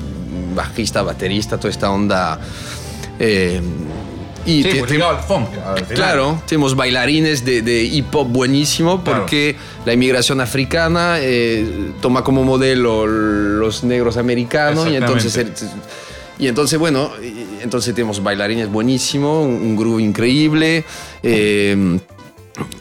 bajista, 0.54 1.02
baterista, 1.02 1.58
toda 1.58 1.70
esta 1.70 1.90
onda. 1.90 2.40
Eh, 3.18 3.60
y 4.46 4.62
sí, 4.62 4.70
pues 4.78 5.02
al 5.02 5.18
funk. 5.18 5.48
claro, 5.94 6.42
tenemos 6.46 6.74
bailarines 6.74 7.44
de, 7.44 7.84
hip 7.84 8.14
hop 8.14 8.28
buenísimo 8.28 9.02
porque 9.04 9.56
la 9.84 9.92
inmigración 9.92 10.40
africana 10.40 11.16
eh, 11.20 11.92
toma 12.00 12.24
como 12.24 12.44
modelo 12.44 13.06
los 13.06 13.84
negros 13.84 14.16
americanos 14.16 14.88
y 14.88 14.96
entonces, 14.96 15.46
y 16.38 16.48
entonces 16.48 16.78
bueno, 16.78 17.10
entonces 17.60 17.94
tenemos 17.94 18.22
bailarines 18.22 18.70
buenísimo, 18.70 19.42
un, 19.42 19.76
groove 19.76 20.02
increíble. 20.02 20.84
Eh, 21.22 21.98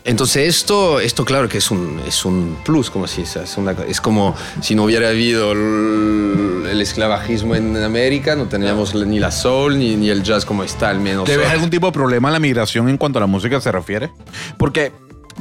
entonces 0.03 0.47
esto, 0.47 0.99
esto 0.99 1.25
claro 1.25 1.49
que 1.49 1.57
es 1.57 1.71
un, 1.71 1.99
es 2.07 2.25
un 2.25 2.57
plus, 2.63 2.89
como 2.89 3.07
si 3.07 3.23
es, 3.23 3.35
es 3.35 4.01
como 4.01 4.35
si 4.61 4.75
no 4.75 4.85
hubiera 4.85 5.09
habido 5.09 5.51
el, 5.51 6.79
esclavagismo 6.79 7.55
en 7.55 7.75
América, 7.77 8.35
no 8.35 8.45
tendríamos 8.45 8.95
ni 8.95 9.19
la 9.19 9.31
soul 9.31 9.77
ni, 9.77 9.95
ni 9.95 10.09
el 10.09 10.23
jazz 10.23 10.45
como 10.45 10.63
está 10.63 10.89
al 10.89 10.99
menos. 10.99 11.25
¿Te 11.25 11.35
ves 11.35 11.49
algún 11.49 11.69
tipo 11.69 11.87
de 11.87 11.91
problema 11.91 12.29
en 12.29 12.33
la 12.33 12.39
migración 12.39 12.87
en 12.89 12.97
cuanto 12.97 13.19
a 13.19 13.21
la 13.21 13.27
música 13.27 13.59
se 13.59 13.71
refiere? 13.71 14.11
Porque 14.57 14.91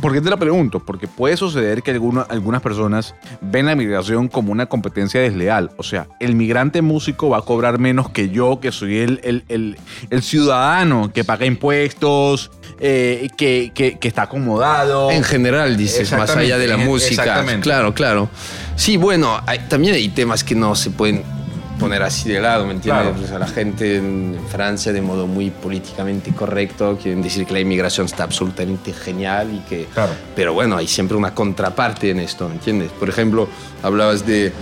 ¿Por 0.00 0.12
qué 0.12 0.20
te 0.20 0.30
la 0.30 0.36
pregunto? 0.36 0.80
Porque 0.80 1.08
puede 1.08 1.36
suceder 1.36 1.82
que 1.82 1.90
algunas 1.90 2.62
personas 2.62 3.14
ven 3.40 3.66
la 3.66 3.74
migración 3.74 4.28
como 4.28 4.52
una 4.52 4.66
competencia 4.66 5.20
desleal. 5.20 5.70
O 5.76 5.82
sea, 5.82 6.06
el 6.20 6.34
migrante 6.34 6.82
músico 6.82 7.30
va 7.30 7.38
a 7.38 7.42
cobrar 7.42 7.78
menos 7.78 8.10
que 8.10 8.28
yo, 8.28 8.60
que 8.60 8.70
soy 8.70 8.98
el, 8.98 9.44
el, 9.48 10.22
ciudadano 10.22 11.12
que 11.12 11.24
paga 11.24 11.46
impuestos, 11.46 12.50
eh, 12.78 13.28
que, 13.36 13.72
que, 13.74 13.98
está 14.08 14.22
acomodado. 14.22 15.10
En 15.10 15.24
general, 15.24 15.76
dices, 15.76 16.12
más 16.12 16.30
allá 16.36 16.58
de 16.58 16.68
la 16.68 16.76
música. 16.76 17.22
Exactamente. 17.22 17.62
Claro, 17.62 17.92
claro. 17.94 18.28
Sí, 18.76 18.96
bueno, 18.96 19.40
también 19.68 19.94
hay 19.94 20.08
temas 20.10 20.44
que 20.44 20.54
no 20.54 20.74
se 20.76 20.90
pueden 20.90 21.37
poner 21.78 22.02
así 22.02 22.28
de 22.28 22.40
lado, 22.40 22.66
¿me 22.66 22.72
entiendes? 22.72 23.30
A 23.30 23.38
la 23.38 23.46
gente 23.46 23.96
en 23.96 24.38
Francia, 24.50 24.92
de 24.92 25.00
modo 25.00 25.26
muy 25.26 25.50
políticamente 25.50 26.32
correcto, 26.32 26.98
quieren 27.00 27.22
decir 27.22 27.46
que 27.46 27.52
la 27.52 27.60
inmigración 27.60 28.06
está 28.06 28.24
absolutamente 28.24 28.92
genial 28.92 29.54
y 29.54 29.68
que... 29.68 29.86
Pero 30.34 30.52
bueno, 30.52 30.76
hay 30.76 30.86
siempre 30.86 31.16
una 31.16 31.34
contraparte 31.34 32.10
en 32.10 32.20
esto, 32.20 32.48
¿me 32.48 32.54
entiendes? 32.54 32.90
Por 32.92 33.08
ejemplo, 33.08 33.48
hablabas 33.82 34.26
de, 34.26 34.52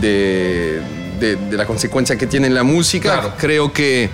de, 0.00 0.80
de, 1.18 1.56
la 1.56 1.66
consecuencia 1.66 2.16
que 2.16 2.26
tiene 2.26 2.50
la 2.50 2.62
música. 2.62 3.34
Creo 3.38 3.72
que, 3.72 4.10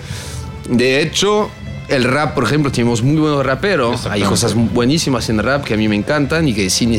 de 0.68 1.02
hecho, 1.02 1.50
el 1.88 2.04
rap, 2.04 2.34
por 2.34 2.44
ejemplo, 2.44 2.70
tenemos 2.70 3.02
muy 3.02 3.20
buenos 3.20 3.44
raperos. 3.44 4.06
Hay 4.06 4.22
cosas 4.22 4.54
buenísimas 4.54 5.28
en 5.28 5.42
rap 5.42 5.64
que 5.64 5.74
a 5.74 5.76
mí 5.76 5.88
me 5.88 5.96
encantan 5.96 6.46
y 6.48 6.54
que 6.54 6.70
sin, 6.70 6.96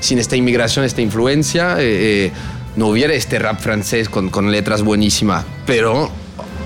sin 0.00 0.18
esta 0.18 0.36
inmigración, 0.36 0.84
esta 0.84 1.00
influencia, 1.00 1.76
eh, 1.80 2.26
eh, 2.26 2.32
no 2.76 2.88
hubiera 2.88 3.14
este 3.14 3.38
rap 3.38 3.60
francés 3.60 4.08
con, 4.08 4.30
con 4.30 4.50
letras 4.50 4.82
buenísimas. 4.82 5.44
Pero 5.66 6.10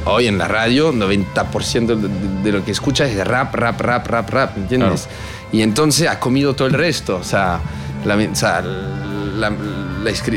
hoy 0.05 0.27
en 0.27 0.39
la 0.39 0.49
radio, 0.49 0.93
90% 0.93 2.43
de, 2.43 2.53
lo 2.53 2.65
que 2.65 2.71
escucha 2.71 3.07
es 3.07 3.27
rap, 3.27 3.55
rap, 3.55 3.81
rap, 3.81 4.07
rap, 4.07 4.31
rap, 4.31 4.57
¿entiendes? 4.57 5.09
Y 5.53 5.63
entonces 5.63 6.09
ha 6.09 6.19
comido 6.19 6.55
todo 6.55 6.69
el 6.69 6.75
resto. 6.75 7.17
O 7.17 7.25
sea, 7.25 7.61
la, 8.05 8.17
la, 8.17 9.53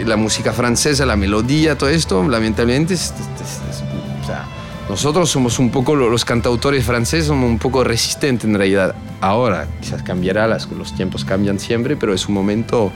la, 0.06 0.18
música 0.18 0.54
francesa, 0.54 1.06
la 1.06 1.16
melodía, 1.16 1.78
todo 1.78 1.90
esto, 1.90 2.28
lamentablemente, 2.28 2.96
o 2.96 4.26
sea, 4.26 4.46
nosotros 4.90 5.30
somos 5.30 5.60
un 5.60 5.72
poco, 5.72 5.96
los 5.96 6.26
cantautores 6.26 6.84
franceses 6.86 7.28
somos 7.28 7.50
un 7.50 7.60
poco 7.60 7.84
resistentes 7.84 8.46
en 8.46 8.56
realidad. 8.56 8.96
Ahora, 9.22 9.68
quizás 9.80 10.04
cambiará, 10.04 10.48
las, 10.48 10.68
los 10.72 10.96
tiempos 10.96 11.24
cambian 11.24 11.60
siempre, 11.60 11.96
pero 11.96 12.14
es 12.14 12.28
un 12.28 12.34
momento 12.34 12.92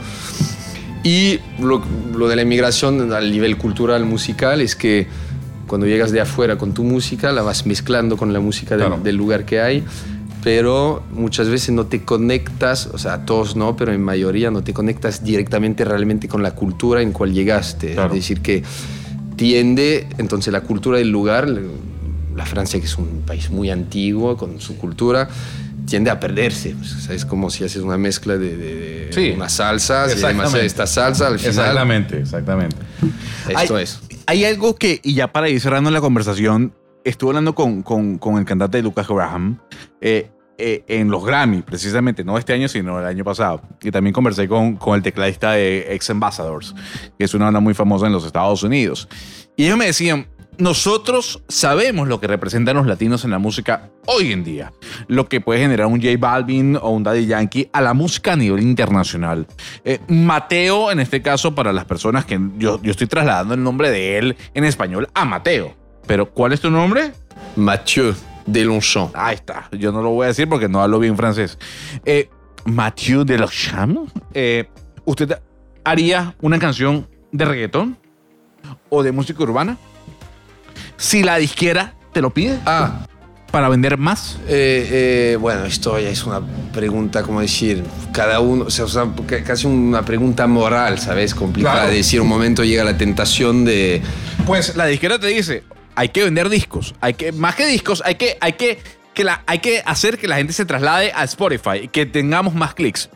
y 1.06 1.38
lo, 1.60 1.80
lo, 2.16 2.26
de 2.26 2.34
la 2.34 2.42
inmigración 2.42 3.12
al 3.12 3.30
nivel 3.30 3.56
cultural, 3.56 4.04
musical, 4.04 4.60
es 4.60 4.74
que 4.74 5.06
cuando 5.68 5.86
llegas 5.86 6.10
de 6.10 6.20
afuera 6.20 6.58
con 6.58 6.74
tu 6.74 6.82
música, 6.82 7.30
la 7.30 7.42
vas 7.42 7.64
mezclando 7.64 8.16
con 8.16 8.32
la 8.32 8.40
música 8.40 8.76
del 8.76 9.14
lugar 9.14 9.44
que 9.44 9.60
hay, 9.60 9.84
pero 10.42 11.04
muchas 11.12 11.48
veces 11.48 11.70
no 11.70 11.86
te 11.86 12.02
conectas, 12.02 12.88
o 12.92 12.98
sea, 12.98 13.24
todos 13.24 13.54
no, 13.54 13.76
pero 13.76 13.92
en 13.92 14.02
mayoría 14.02 14.50
no 14.50 14.64
te 14.64 14.72
conectas 14.72 15.22
directamente 15.22 15.84
realmente 15.84 16.26
con 16.26 16.42
la 16.42 16.56
cultura 16.56 17.02
en 17.02 17.12
cual 17.12 17.32
llegaste. 17.32 17.92
Es 17.92 18.12
decir, 18.12 18.40
que 18.40 18.64
tiende, 19.36 20.08
entonces 20.18 20.52
la 20.52 20.62
cultura 20.62 20.98
del 20.98 21.10
lugar, 21.10 21.48
la 22.34 22.46
Francia 22.46 22.80
que 22.80 22.86
es 22.86 22.98
un 22.98 23.22
país 23.24 23.48
muy 23.50 23.70
antiguo 23.70 24.36
con 24.36 24.60
su 24.60 24.76
cultura, 24.76 25.28
tiende 25.86 26.10
a 26.10 26.20
perderse. 26.20 26.74
es 27.10 27.24
como 27.24 27.50
si 27.50 27.64
haces 27.64 27.82
una 27.82 27.96
mezcla 27.96 28.36
de, 28.36 29.32
una 29.34 29.48
salsa, 29.48 30.08
si 30.08 30.24
hay 30.24 30.36
esta 30.64 30.86
salsa 30.86 31.28
al 31.28 31.38
final. 31.38 31.50
Exactamente, 31.50 32.18
exactamente. 32.18 32.76
Esto 33.48 33.78
es. 33.78 34.00
Hay 34.26 34.44
algo 34.44 34.74
que, 34.74 35.00
y 35.02 35.14
ya 35.14 35.32
para 35.32 35.48
ir 35.48 35.60
cerrando 35.60 35.90
la 35.90 36.00
conversación, 36.00 36.74
estuve 37.04 37.30
hablando 37.30 37.54
con, 37.54 37.82
con, 37.82 38.38
el 38.38 38.44
cantante 38.44 38.82
Lucas 38.82 39.06
Graham 39.06 39.60
eh, 40.00 40.30
eh, 40.58 40.84
en 40.88 41.10
los 41.10 41.24
Grammy, 41.24 41.62
precisamente, 41.62 42.24
no 42.24 42.36
este 42.36 42.52
año, 42.52 42.66
sino 42.66 42.98
el 42.98 43.06
año 43.06 43.22
pasado. 43.22 43.62
Y 43.82 43.90
también 43.90 44.12
conversé 44.12 44.48
con, 44.48 44.76
con 44.76 44.96
el 44.96 45.02
tecladista 45.02 45.52
de 45.52 45.94
Ex 45.94 46.10
Ambassadors, 46.10 46.74
que 47.16 47.24
es 47.24 47.34
una 47.34 47.46
banda 47.46 47.60
muy 47.60 47.74
famosa 47.74 48.06
en 48.06 48.12
los 48.12 48.24
Estados 48.24 48.62
Unidos. 48.62 49.08
Y 49.54 49.66
ellos 49.66 49.78
me 49.78 49.86
decían, 49.86 50.26
nosotros 50.58 51.42
sabemos 51.48 52.08
lo 52.08 52.20
que 52.20 52.26
representan 52.26 52.76
los 52.76 52.86
latinos 52.86 53.24
en 53.24 53.30
la 53.30 53.38
música 53.38 53.90
hoy 54.06 54.32
en 54.32 54.44
día, 54.44 54.72
lo 55.08 55.28
que 55.28 55.40
puede 55.40 55.60
generar 55.60 55.86
un 55.86 56.00
J 56.00 56.16
Balvin 56.18 56.76
o 56.76 56.90
un 56.90 57.02
Daddy 57.02 57.26
Yankee 57.26 57.68
a 57.72 57.80
la 57.80 57.94
música 57.94 58.32
a 58.32 58.36
nivel 58.36 58.62
internacional. 58.62 59.46
Eh, 59.84 60.00
Mateo, 60.08 60.90
en 60.90 61.00
este 61.00 61.22
caso, 61.22 61.54
para 61.54 61.72
las 61.72 61.84
personas 61.84 62.24
que 62.24 62.40
yo, 62.58 62.80
yo 62.82 62.90
estoy 62.90 63.06
trasladando 63.06 63.54
el 63.54 63.62
nombre 63.62 63.90
de 63.90 64.18
él 64.18 64.36
en 64.54 64.64
español 64.64 65.08
a 65.14 65.24
Mateo. 65.24 65.74
Pero, 66.06 66.30
¿cuál 66.30 66.52
es 66.52 66.60
tu 66.60 66.70
nombre? 66.70 67.12
Mathieu 67.56 68.14
Delonchamp. 68.46 69.14
Ahí 69.16 69.34
está. 69.34 69.68
Yo 69.72 69.92
no 69.92 70.02
lo 70.02 70.10
voy 70.10 70.24
a 70.24 70.28
decir 70.28 70.48
porque 70.48 70.68
no 70.68 70.80
hablo 70.80 70.98
bien 70.98 71.16
francés. 71.16 71.58
Eh, 72.04 72.30
Mathieu 72.64 73.24
Delonchamp. 73.24 74.08
Eh, 74.34 74.68
¿Usted 75.04 75.38
haría 75.84 76.34
una 76.40 76.58
canción 76.58 77.08
de 77.32 77.44
reggaetón 77.44 77.98
o 78.88 79.02
de 79.02 79.12
música 79.12 79.42
urbana? 79.42 79.76
Si 80.96 81.22
la 81.22 81.36
disquera 81.36 81.94
te 82.12 82.20
lo 82.20 82.30
pide. 82.30 82.58
Ah. 82.66 83.06
Para 83.50 83.68
vender 83.68 83.96
más. 83.96 84.38
Eh, 84.48 84.88
eh, 84.90 85.38
bueno, 85.40 85.64
esto 85.64 85.98
ya 85.98 86.10
es 86.10 86.24
una 86.24 86.42
pregunta, 86.72 87.22
como 87.22 87.40
decir, 87.40 87.84
cada 88.12 88.40
uno, 88.40 88.64
o 88.64 88.70
sea, 88.70 88.84
casi 89.44 89.66
una 89.66 90.04
pregunta 90.04 90.46
moral, 90.46 90.98
¿sabes? 90.98 91.34
Complicada 91.34 91.86
de 91.86 91.96
decir, 91.96 92.20
un 92.20 92.28
momento 92.28 92.64
llega 92.64 92.84
la 92.84 92.98
tentación 92.98 93.64
de... 93.64 94.02
Pues 94.46 94.76
la 94.76 94.86
disquera 94.86 95.18
te 95.18 95.28
dice, 95.28 95.62
hay 95.94 96.10
que 96.10 96.24
vender 96.24 96.48
discos, 96.48 96.94
hay 97.00 97.14
que, 97.14 97.32
más 97.32 97.54
que 97.54 97.66
discos, 97.66 98.02
hay 98.04 98.16
que, 98.16 98.36
hay 98.40 98.54
que, 98.54 98.78
que 99.14 99.24
la, 99.24 99.42
hay 99.46 99.60
que 99.60 99.82
hacer 99.86 100.18
que 100.18 100.28
la 100.28 100.36
gente 100.36 100.52
se 100.52 100.66
traslade 100.66 101.12
a 101.14 101.24
Spotify, 101.24 101.88
que 101.90 102.04
tengamos 102.04 102.54
más 102.54 102.74
clics. 102.74 103.08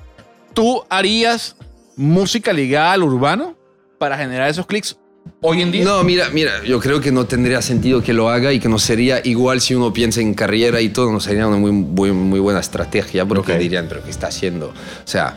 ¿Tú 0.55 0.85
harías 0.89 1.57
música 1.97 2.53
ligada 2.53 2.93
al 2.93 3.03
urbano 3.03 3.57
para 3.99 4.17
generar 4.17 4.49
esos 4.49 4.67
clics 4.67 4.97
hoy 5.41 5.63
en 5.63 5.73
día? 5.73 5.85
No, 5.85 6.03
mira, 6.05 6.31
mira, 6.31 6.63
yo 6.65 6.81
creo 6.81 7.01
que 7.01 7.13
no 7.13 7.27
tendría 7.27 7.63
sentido 7.63 8.03
que 8.03 8.13
lo 8.13 8.29
haga 8.29 8.53
y 8.53 8.61
que 8.61 8.69
no 8.69 8.79
sería 8.79 9.21
igual 9.25 9.61
si 9.61 9.75
uno 9.75 9.93
piensa 9.93 10.21
en 10.21 10.35
carrera 10.35 10.81
y 10.81 10.91
todo, 10.91 11.13
no 11.13 11.21
sería 11.21 11.47
una 11.47 11.57
muy, 11.57 11.73
muy, 11.73 12.41
buena 12.41 12.61
estrategia 12.61 13.25
porque 13.27 13.59
dirían, 13.59 13.87
pero 13.89 14.03
¿qué 14.03 14.11
está 14.11 14.29
haciendo? 14.29 14.69
O 14.69 15.07
sea, 15.09 15.37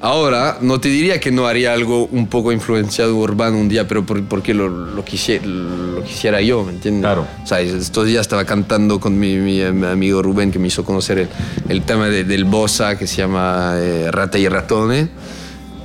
ahora 0.00 0.58
no 0.60 0.80
te 0.80 0.88
diría 0.88 1.20
que 1.20 1.30
no 1.30 1.46
haría 1.46 1.72
algo 1.72 2.06
un 2.06 2.26
poco 2.26 2.52
influenciado 2.52 3.16
urbano 3.16 3.58
un 3.58 3.68
día, 3.68 3.86
pero 3.86 4.04
porque 4.04 4.54
lo, 4.54 4.68
lo, 4.68 5.04
quisiera, 5.04 5.44
lo 5.46 6.02
quisiera 6.02 6.40
yo, 6.40 6.64
¿me 6.64 6.72
entiendes? 6.72 7.02
Claro. 7.02 7.26
O 7.42 7.46
sea, 7.46 7.60
estos 7.60 8.06
días 8.06 8.22
estaba 8.22 8.44
cantando 8.44 9.00
con 9.00 9.18
mi, 9.18 9.62
amigo 9.62 10.22
Rubén 10.22 10.50
que 10.50 10.58
me 10.58 10.68
hizo 10.68 10.84
conocer 10.84 11.28
el, 11.68 11.82
tema 11.82 12.08
del 12.08 12.44
bossa 12.44 12.96
que 12.96 13.06
se 13.06 13.16
llama 13.16 13.74
eh, 13.76 14.10
Rata 14.10 14.38
y 14.38 14.48
Ratone 14.48 15.10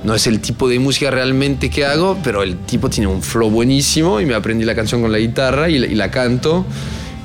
no 0.04 0.14
es 0.14 0.26
el 0.26 0.40
tipo 0.40 0.68
de 0.68 0.78
música 0.78 1.10
realmente 1.10 1.70
que 1.70 1.84
hago, 1.84 2.16
pero 2.22 2.42
el 2.42 2.56
tipo 2.58 2.88
tiene 2.88 3.08
un 3.08 3.22
flow 3.22 3.50
buenísimo 3.50 4.20
y 4.20 4.26
me 4.26 4.34
aprendí 4.34 4.64
la 4.64 4.74
canción 4.74 5.02
con 5.02 5.10
la 5.12 5.18
guitarra 5.18 5.68
y, 5.68 5.78
la- 5.78 5.86
y 5.86 5.94
la 5.94 6.10
canto. 6.10 6.64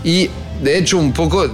Y 0.03 0.29
de 0.63 0.77
hecho 0.79 0.97
un 0.97 1.13
poco, 1.13 1.47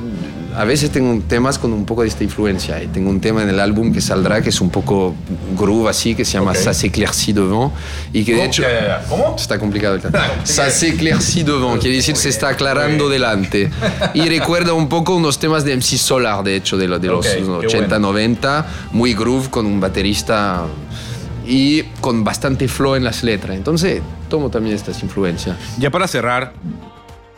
a 0.56 0.64
veces 0.66 0.90
tengo 0.90 1.22
temas 1.28 1.60
con 1.60 1.72
un 1.74 1.86
poco 1.86 2.02
de 2.02 2.08
esta 2.08 2.24
influencia. 2.24 2.82
Y 2.82 2.88
tengo 2.88 3.10
un 3.10 3.20
tema 3.22 3.44
en 3.44 3.50
el 3.50 3.60
álbum 3.60 3.92
que 3.94 4.02
saldrá 4.02 4.42
que 4.42 4.50
es 4.50 4.60
un 4.62 4.70
poco 4.70 5.14
groove 5.58 5.90
así, 5.90 6.16
que 6.16 6.26
se 6.26 6.34
llama 6.34 6.52
Ok. 6.52 6.58
Ça 6.58 6.74
s'éclaircit 6.74 7.34
devant. 7.36 7.72
Y 8.14 8.24
que 8.24 8.34
de 8.36 8.46
hecho... 8.46 8.64
¿Cómo? 9.10 9.36
Está 9.38 9.60
complicado 9.60 9.96
el. 9.96 10.02
Ça 10.46 10.70
s'éclaircit 10.72 11.44
devant, 11.46 11.78
quiere 11.80 11.98
decir 11.98 12.16
se 12.16 12.30
está 12.30 12.48
aclarando 12.50 13.10
delante. 13.10 13.70
Y 14.16 14.22
recuerda 14.22 14.74
un 14.74 14.88
poco 14.90 15.16
unos 15.16 15.38
temas 15.38 15.64
de 15.66 15.76
MC 15.76 15.98
Solar, 15.98 16.44
de 16.44 16.56
hecho, 16.56 16.78
de, 16.78 16.88
lo- 16.88 16.98
de 17.00 17.08
los 17.10 17.26
Ok, 17.28 17.62
qué 17.62 17.68
80, 17.68 18.00
90, 18.00 18.66
muy 18.94 19.14
groove, 19.14 19.50
con 19.50 19.66
un 19.68 19.80
baterista 19.80 20.64
y 21.50 21.82
con 22.00 22.24
bastante 22.24 22.68
flow 22.68 22.94
en 22.96 23.04
las 23.04 23.24
letras. 23.24 23.58
Entonces, 23.58 24.02
tomo 24.30 24.52
también 24.52 24.76
estas 24.76 25.02
influencias. 25.02 25.58
Ya 25.80 25.90
para 25.90 26.08
cerrar, 26.08 26.54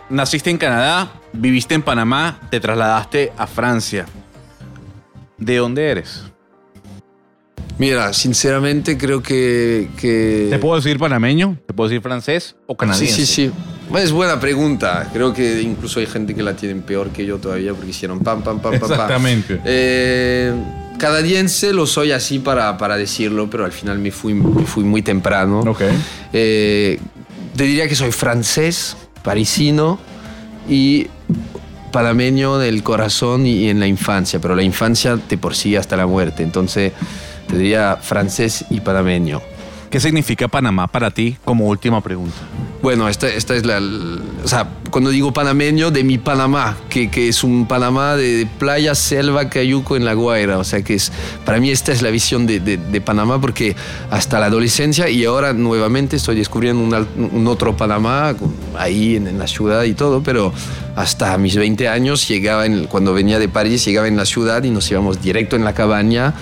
naciste 0.10 0.50
en 0.50 0.58
Canadá, 0.58 1.13
viviste 1.32 1.76
en 1.76 1.82
Panamá, 1.82 2.41
te 2.50 2.60
trasladaste 2.60 3.32
a 3.38 3.47
Francia. 3.47 4.06
¿De 5.38 5.56
dónde 5.56 5.89
eres? 5.89 6.24
Mira, 7.78 8.12
sinceramente 8.12 8.97
creo 8.97 9.24
que... 9.24 9.89
que... 9.97 10.47
¿Te 10.52 10.60
puedo 10.60 10.76
decir 10.76 11.00
panameño? 11.00 11.58
¿Te 11.65 11.74
puedo 11.74 11.89
decir 11.89 12.02
francés 12.04 12.58
o 12.67 12.74
Sí, 12.74 12.78
canadiense? 12.78 13.26
sí, 13.26 13.26
sí. 13.26 13.52
Es 13.97 14.12
buena 14.12 14.39
pregunta. 14.41 15.10
Creo 15.13 15.34
que 15.34 15.62
incluso 15.62 16.02
hay 16.02 16.06
gente 16.06 16.36
que 16.36 16.43
la 16.43 16.54
tienen 16.54 16.82
peor 16.82 17.10
que 17.12 17.26
yo 17.26 17.38
todavía 17.38 17.74
porque 17.74 17.89
hicieron 17.91 18.19
pam, 18.19 18.43
pam, 18.43 18.60
pam, 18.60 18.74
pam, 18.74 18.82
pam. 18.82 18.91
Exactamente. 18.91 19.62
Eh, 19.65 20.54
canadiense 21.02 21.74
lo 21.74 21.88
soy 21.88 22.12
así 22.12 22.38
para, 22.38 22.78
para 22.78 22.96
decirlo, 22.96 23.50
pero 23.50 23.66
al 23.66 23.72
final 23.72 23.98
me 23.98 24.12
fui, 24.12 24.36
me 24.36 24.66
fui 24.66 24.84
muy 24.84 25.02
temprano. 25.02 25.62
Ok. 25.62 25.82
Eh, 26.32 27.00
te 27.56 27.64
diría 27.64 27.88
que 27.90 27.96
soy 27.96 28.12
francés, 28.12 28.96
parisino 29.24 30.00
y 30.70 31.08
panameño 31.92 32.60
del 32.60 32.84
corazón 32.84 33.48
y 33.48 33.68
en 33.70 33.80
la 33.80 33.88
infancia, 33.88 34.40
pero 34.40 34.56
la 34.56 34.62
infancia 34.62 35.18
te 35.18 35.40
persigue 35.40 35.80
hasta 35.80 35.98
la 35.98 36.06
muerte. 36.06 36.44
Entonces, 36.44 36.94
te 37.48 37.58
diría 37.58 37.98
francés 38.00 38.66
y 38.70 38.80
panameño. 38.82 39.42
¿Qué 39.91 39.99
significa 39.99 40.47
Panamá 40.47 40.88
para 40.88 41.12
ti 41.12 41.36
como 41.43 41.67
última 41.67 42.01
pregunta? 42.01 42.38
Bueno, 42.82 43.08
esta, 43.10 43.27
esta 43.27 43.56
es 43.56 43.63
la, 43.65 43.77
O 44.43 44.47
sea, 44.47 44.67
cuando 44.89 45.12
digo 45.12 45.32
panameño, 45.34 45.91
de 45.91 46.04
mi 46.04 46.17
Panamá, 46.17 46.77
que, 46.89 47.12
que 47.12 47.27
es 47.27 47.43
un 47.43 47.67
Panamá 47.67 48.15
de, 48.15 48.38
de 48.38 48.45
playa, 48.47 48.95
selva, 48.95 49.49
cayuco 49.49 49.95
en 49.97 50.06
La 50.06 50.13
Guaira. 50.13 50.58
O 50.58 50.63
sea, 50.63 50.82
que 50.82 50.95
es. 50.95 51.12
Para 51.45 51.60
mí, 51.60 51.69
esta 51.69 51.91
es 51.91 52.01
la 52.01 52.10
visión 52.10 52.47
de, 52.47 52.60
de- 52.60 52.77
de 52.77 53.01
Panamá, 53.01 53.39
porque 53.39 53.75
hasta 54.10 54.39
la 54.39 54.47
adolescencia 54.47 55.10
y 55.10 55.25
ahora 55.25 55.54
nuevamente 55.54 56.15
estoy 56.15 56.38
descubriendo 56.38 56.82
un, 56.82 57.30
un 57.32 57.47
otro 57.47 57.75
Panamá, 57.77 58.34
ahí 58.80 59.17
en, 59.17 59.27
en 59.27 59.38
la 59.38 59.45
ciudad 59.47 59.84
y 59.84 59.93
todo, 59.93 60.23
pero 60.23 60.51
hasta 60.95 61.38
mis 61.38 61.56
20 61.58 61.88
años 61.89 62.27
llegaba, 62.27 62.65
en- 62.65 62.86
cuando 62.86 63.13
venía 63.13 63.38
de 63.38 63.49
París, 63.49 63.86
llegaba 63.86 64.08
en 64.08 64.15
la 64.17 64.25
ciudad 64.25 64.63
y 64.63 64.71
nos 64.71 64.89
íbamos 64.89 65.21
directo 65.21 65.56
en 65.58 65.65
la 65.65 65.73
cabaña. 65.73 66.34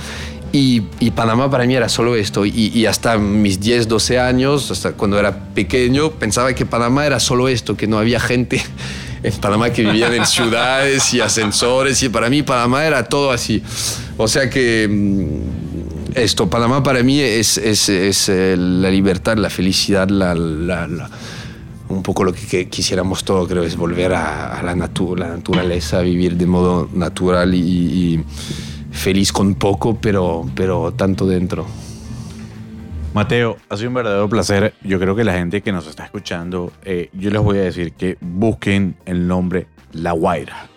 Y, 0.52 0.84
y 1.00 1.12
Panamá 1.12 1.50
para 1.50 1.66
mí 1.66 1.76
era 1.76 1.90
solo 1.90 2.16
esto. 2.16 2.46
Y, 2.46 2.72
y 2.74 2.86
hasta 2.86 3.18
mis 3.18 3.60
10, 3.60 3.88
12 3.88 4.20
años, 4.20 4.72
hasta 4.72 4.94
cuando 4.94 5.20
era 5.20 5.54
pequeño, 5.54 6.12
pensaba 6.12 6.54
que 6.54 6.66
Panamá 6.66 7.06
era 7.06 7.20
solo 7.20 7.48
esto, 7.48 7.78
que 7.78 7.86
no 7.88 8.00
había 8.00 8.20
gente 8.20 8.62
en 9.24 9.34
Panamá 9.36 9.70
que 9.72 9.84
vivían 9.84 10.14
en 10.14 10.26
ciudades 10.26 11.14
y 11.14 11.22
ascensores. 11.22 12.02
Y 12.04 12.10
para 12.10 12.30
mí 12.30 12.42
Panamá 12.42 12.86
era 12.86 13.04
todo 13.04 13.32
así. 13.32 13.62
O 14.18 14.28
sea 14.28 14.50
que 14.50 14.88
mm, 14.90 16.18
esto, 16.18 16.50
Panamá 16.50 16.82
para 16.82 17.04
mí 17.04 17.20
es, 17.20 17.58
es, 17.60 17.88
es, 17.90 18.30
eh, 18.30 18.56
la 18.58 18.90
libertad, 18.90 19.38
la 19.38 19.50
felicidad, 19.52 20.10
la, 20.10 20.34
la- 20.34 20.88
la- 20.88 21.10
un 21.90 22.04
poco 22.04 22.24
lo 22.24 22.32
que, 22.34 22.70
quisiéramos 22.70 23.24
todos, 23.24 23.48
creo, 23.48 23.64
es 23.64 23.76
volver 23.76 24.14
a, 24.14 24.60
a 24.60 24.62
la, 24.64 24.76
natu- 24.76 25.18
la 25.18 25.28
naturaleza, 25.28 26.02
vivir 26.02 26.36
de 26.38 26.46
modo 26.46 26.88
natural 26.94 27.56
y, 27.56 27.60
y 27.60 28.24
feliz 28.92 29.32
con 29.32 29.56
poco, 29.56 29.98
pero, 30.00 30.46
pero 30.56 30.94
tanto 30.94 31.26
dentro. 31.26 31.66
Mateo, 33.14 33.58
ha 33.70 33.76
sido 33.76 33.90
un 33.90 33.96
verdadero 33.96 34.30
placer. 34.30 34.74
Yo 34.84 35.00
creo 35.00 35.16
que 35.16 35.24
la 35.24 35.34
gente 35.34 35.62
que 35.62 35.72
nos 35.72 35.88
está 35.88 36.06
escuchando, 36.06 36.72
eh, 36.84 37.10
yo 37.14 37.32
les 37.32 37.42
voy 37.42 37.58
a 37.58 37.62
decir 37.62 37.94
que 37.94 38.18
busquen 38.22 38.96
el 39.06 39.28
nombre 39.28 39.68
La 39.92 40.12
Guaira. 40.12 40.68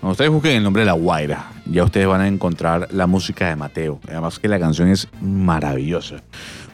Cuando 0.00 0.12
ustedes 0.12 0.30
busquen 0.30 0.56
el 0.56 0.62
nombre 0.64 0.84
La 0.84 0.92
Guaira, 0.92 1.50
ya 1.64 1.84
ustedes 1.84 2.06
van 2.06 2.20
a 2.20 2.28
encontrar 2.28 2.88
la 2.90 3.06
música 3.06 3.48
de 3.48 3.56
Mateo. 3.56 4.00
Además 4.08 4.38
que 4.38 4.48
la 4.48 4.58
canción 4.58 4.88
es 4.88 5.08
maravillosa. 5.20 6.16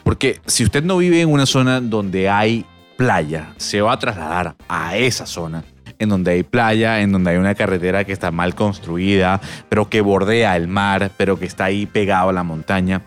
Porque 0.02 0.40
si 0.46 0.64
usted 0.64 0.82
no 0.82 0.96
vive 0.96 1.20
en 1.20 1.30
una 1.30 1.46
zona 1.46 1.80
donde 1.80 2.28
hay 2.28 2.64
playa, 2.96 3.52
se 3.58 3.80
va 3.80 3.92
a 3.92 3.98
trasladar 3.98 4.56
a 4.68 4.96
esa 4.96 5.26
zona 5.26 5.62
en 5.98 6.08
donde 6.08 6.32
hay 6.32 6.42
playa, 6.42 7.00
en 7.00 7.12
donde 7.12 7.30
hay 7.32 7.36
una 7.36 7.54
carretera 7.54 8.04
que 8.04 8.12
está 8.12 8.30
mal 8.30 8.54
construida, 8.54 9.40
pero 9.68 9.88
que 9.88 10.00
bordea 10.00 10.56
el 10.56 10.68
mar, 10.68 11.10
pero 11.16 11.38
que 11.38 11.46
está 11.46 11.64
ahí 11.64 11.86
pegado 11.86 12.28
a 12.30 12.32
la 12.32 12.42
montaña. 12.42 13.02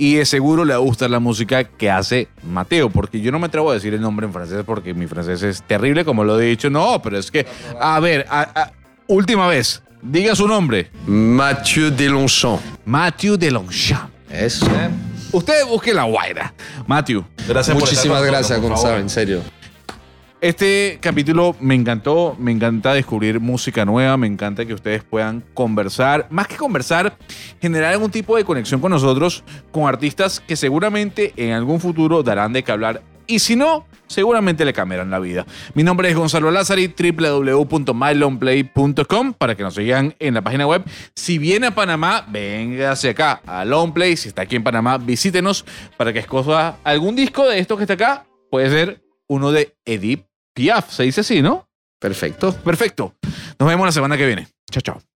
Y 0.00 0.14
de 0.14 0.24
seguro 0.26 0.64
le 0.64 0.74
va 0.74 0.78
a 0.78 0.82
gustar 0.82 1.10
la 1.10 1.18
música 1.18 1.64
que 1.64 1.90
hace 1.90 2.28
Mateo, 2.44 2.88
porque 2.88 3.20
yo 3.20 3.32
no 3.32 3.40
me 3.40 3.46
atrevo 3.46 3.70
a 3.70 3.74
decir 3.74 3.92
el 3.94 4.00
nombre 4.00 4.26
en 4.26 4.32
francés 4.32 4.62
porque 4.64 4.94
mi 4.94 5.08
francés 5.08 5.42
es 5.42 5.62
terrible, 5.62 6.04
como 6.04 6.22
lo 6.22 6.40
he 6.40 6.46
dicho. 6.46 6.70
No, 6.70 7.02
pero 7.02 7.18
es 7.18 7.30
que, 7.32 7.44
a 7.80 7.98
ver, 7.98 8.24
a- 8.30 8.42
a- 8.54 8.72
última 9.08 9.48
vez, 9.48 9.82
diga 10.00 10.36
su 10.36 10.46
nombre. 10.46 10.88
Mathieu 11.06 11.90
Delonchamp. 11.90 12.60
Matthew 12.84 13.36
de 13.36 13.50
Longchamp. 13.50 14.10
Eso. 14.30 14.68
Usted 15.32 15.66
busque 15.66 15.92
la 15.92 16.04
guaira. 16.04 16.54
Matthew, 16.86 17.24
gracias 17.48 17.76
Muchísimas 17.76 18.22
gracias, 18.22 18.60
Gonzalo, 18.60 18.98
en 18.98 19.10
serio. 19.10 19.42
Este 20.40 20.98
capítulo 21.00 21.56
me 21.58 21.74
encantó, 21.74 22.36
me 22.38 22.52
encanta 22.52 22.94
descubrir 22.94 23.40
música 23.40 23.84
nueva, 23.84 24.16
me 24.16 24.28
encanta 24.28 24.64
que 24.64 24.72
ustedes 24.72 25.02
puedan 25.02 25.42
conversar, 25.52 26.28
más 26.30 26.46
que 26.46 26.54
conversar, 26.54 27.18
generar 27.60 27.92
algún 27.92 28.12
tipo 28.12 28.36
de 28.36 28.44
conexión 28.44 28.80
con 28.80 28.92
nosotros, 28.92 29.42
con 29.72 29.88
artistas 29.88 30.38
que 30.38 30.54
seguramente 30.54 31.32
en 31.36 31.54
algún 31.54 31.80
futuro 31.80 32.22
darán 32.22 32.52
de 32.52 32.62
qué 32.62 32.70
hablar 32.70 33.02
y 33.26 33.40
si 33.40 33.56
no, 33.56 33.84
seguramente 34.06 34.64
le 34.64 34.72
cambiarán 34.72 35.10
la 35.10 35.18
vida. 35.18 35.44
Mi 35.74 35.82
nombre 35.82 36.08
es 36.08 36.14
Gonzalo 36.16 36.52
Lázari, 36.52 36.94
www.mylonplay.com 36.96 39.32
para 39.34 39.56
que 39.56 39.64
nos 39.64 39.74
sigan 39.74 40.14
en 40.20 40.34
la 40.34 40.42
página 40.42 40.68
web. 40.68 40.84
Si 41.16 41.38
viene 41.38 41.66
a 41.66 41.74
Panamá, 41.74 42.24
véngase 42.28 43.08
acá 43.10 43.42
a 43.44 43.64
Longplay. 43.64 44.16
Si 44.16 44.28
está 44.28 44.42
aquí 44.42 44.54
en 44.54 44.62
Panamá, 44.62 44.98
visítenos 44.98 45.64
para 45.96 46.12
que 46.12 46.20
escoja 46.20 46.76
algún 46.84 47.16
disco 47.16 47.44
de 47.46 47.58
estos 47.58 47.76
que 47.76 47.82
está 47.84 47.94
acá. 47.94 48.24
Puede 48.50 48.70
ser 48.70 49.02
uno 49.26 49.50
de 49.52 49.74
Edith 49.84 50.27
Piaf, 50.58 50.90
se 50.90 51.04
dice 51.04 51.20
así, 51.20 51.40
¿no? 51.40 51.68
Perfecto. 52.00 52.52
Perfecto. 52.52 53.14
Nos 53.60 53.68
vemos 53.68 53.86
la 53.86 53.92
semana 53.92 54.16
que 54.16 54.26
viene. 54.26 54.48
Chao, 54.72 54.82
chao. 54.82 55.08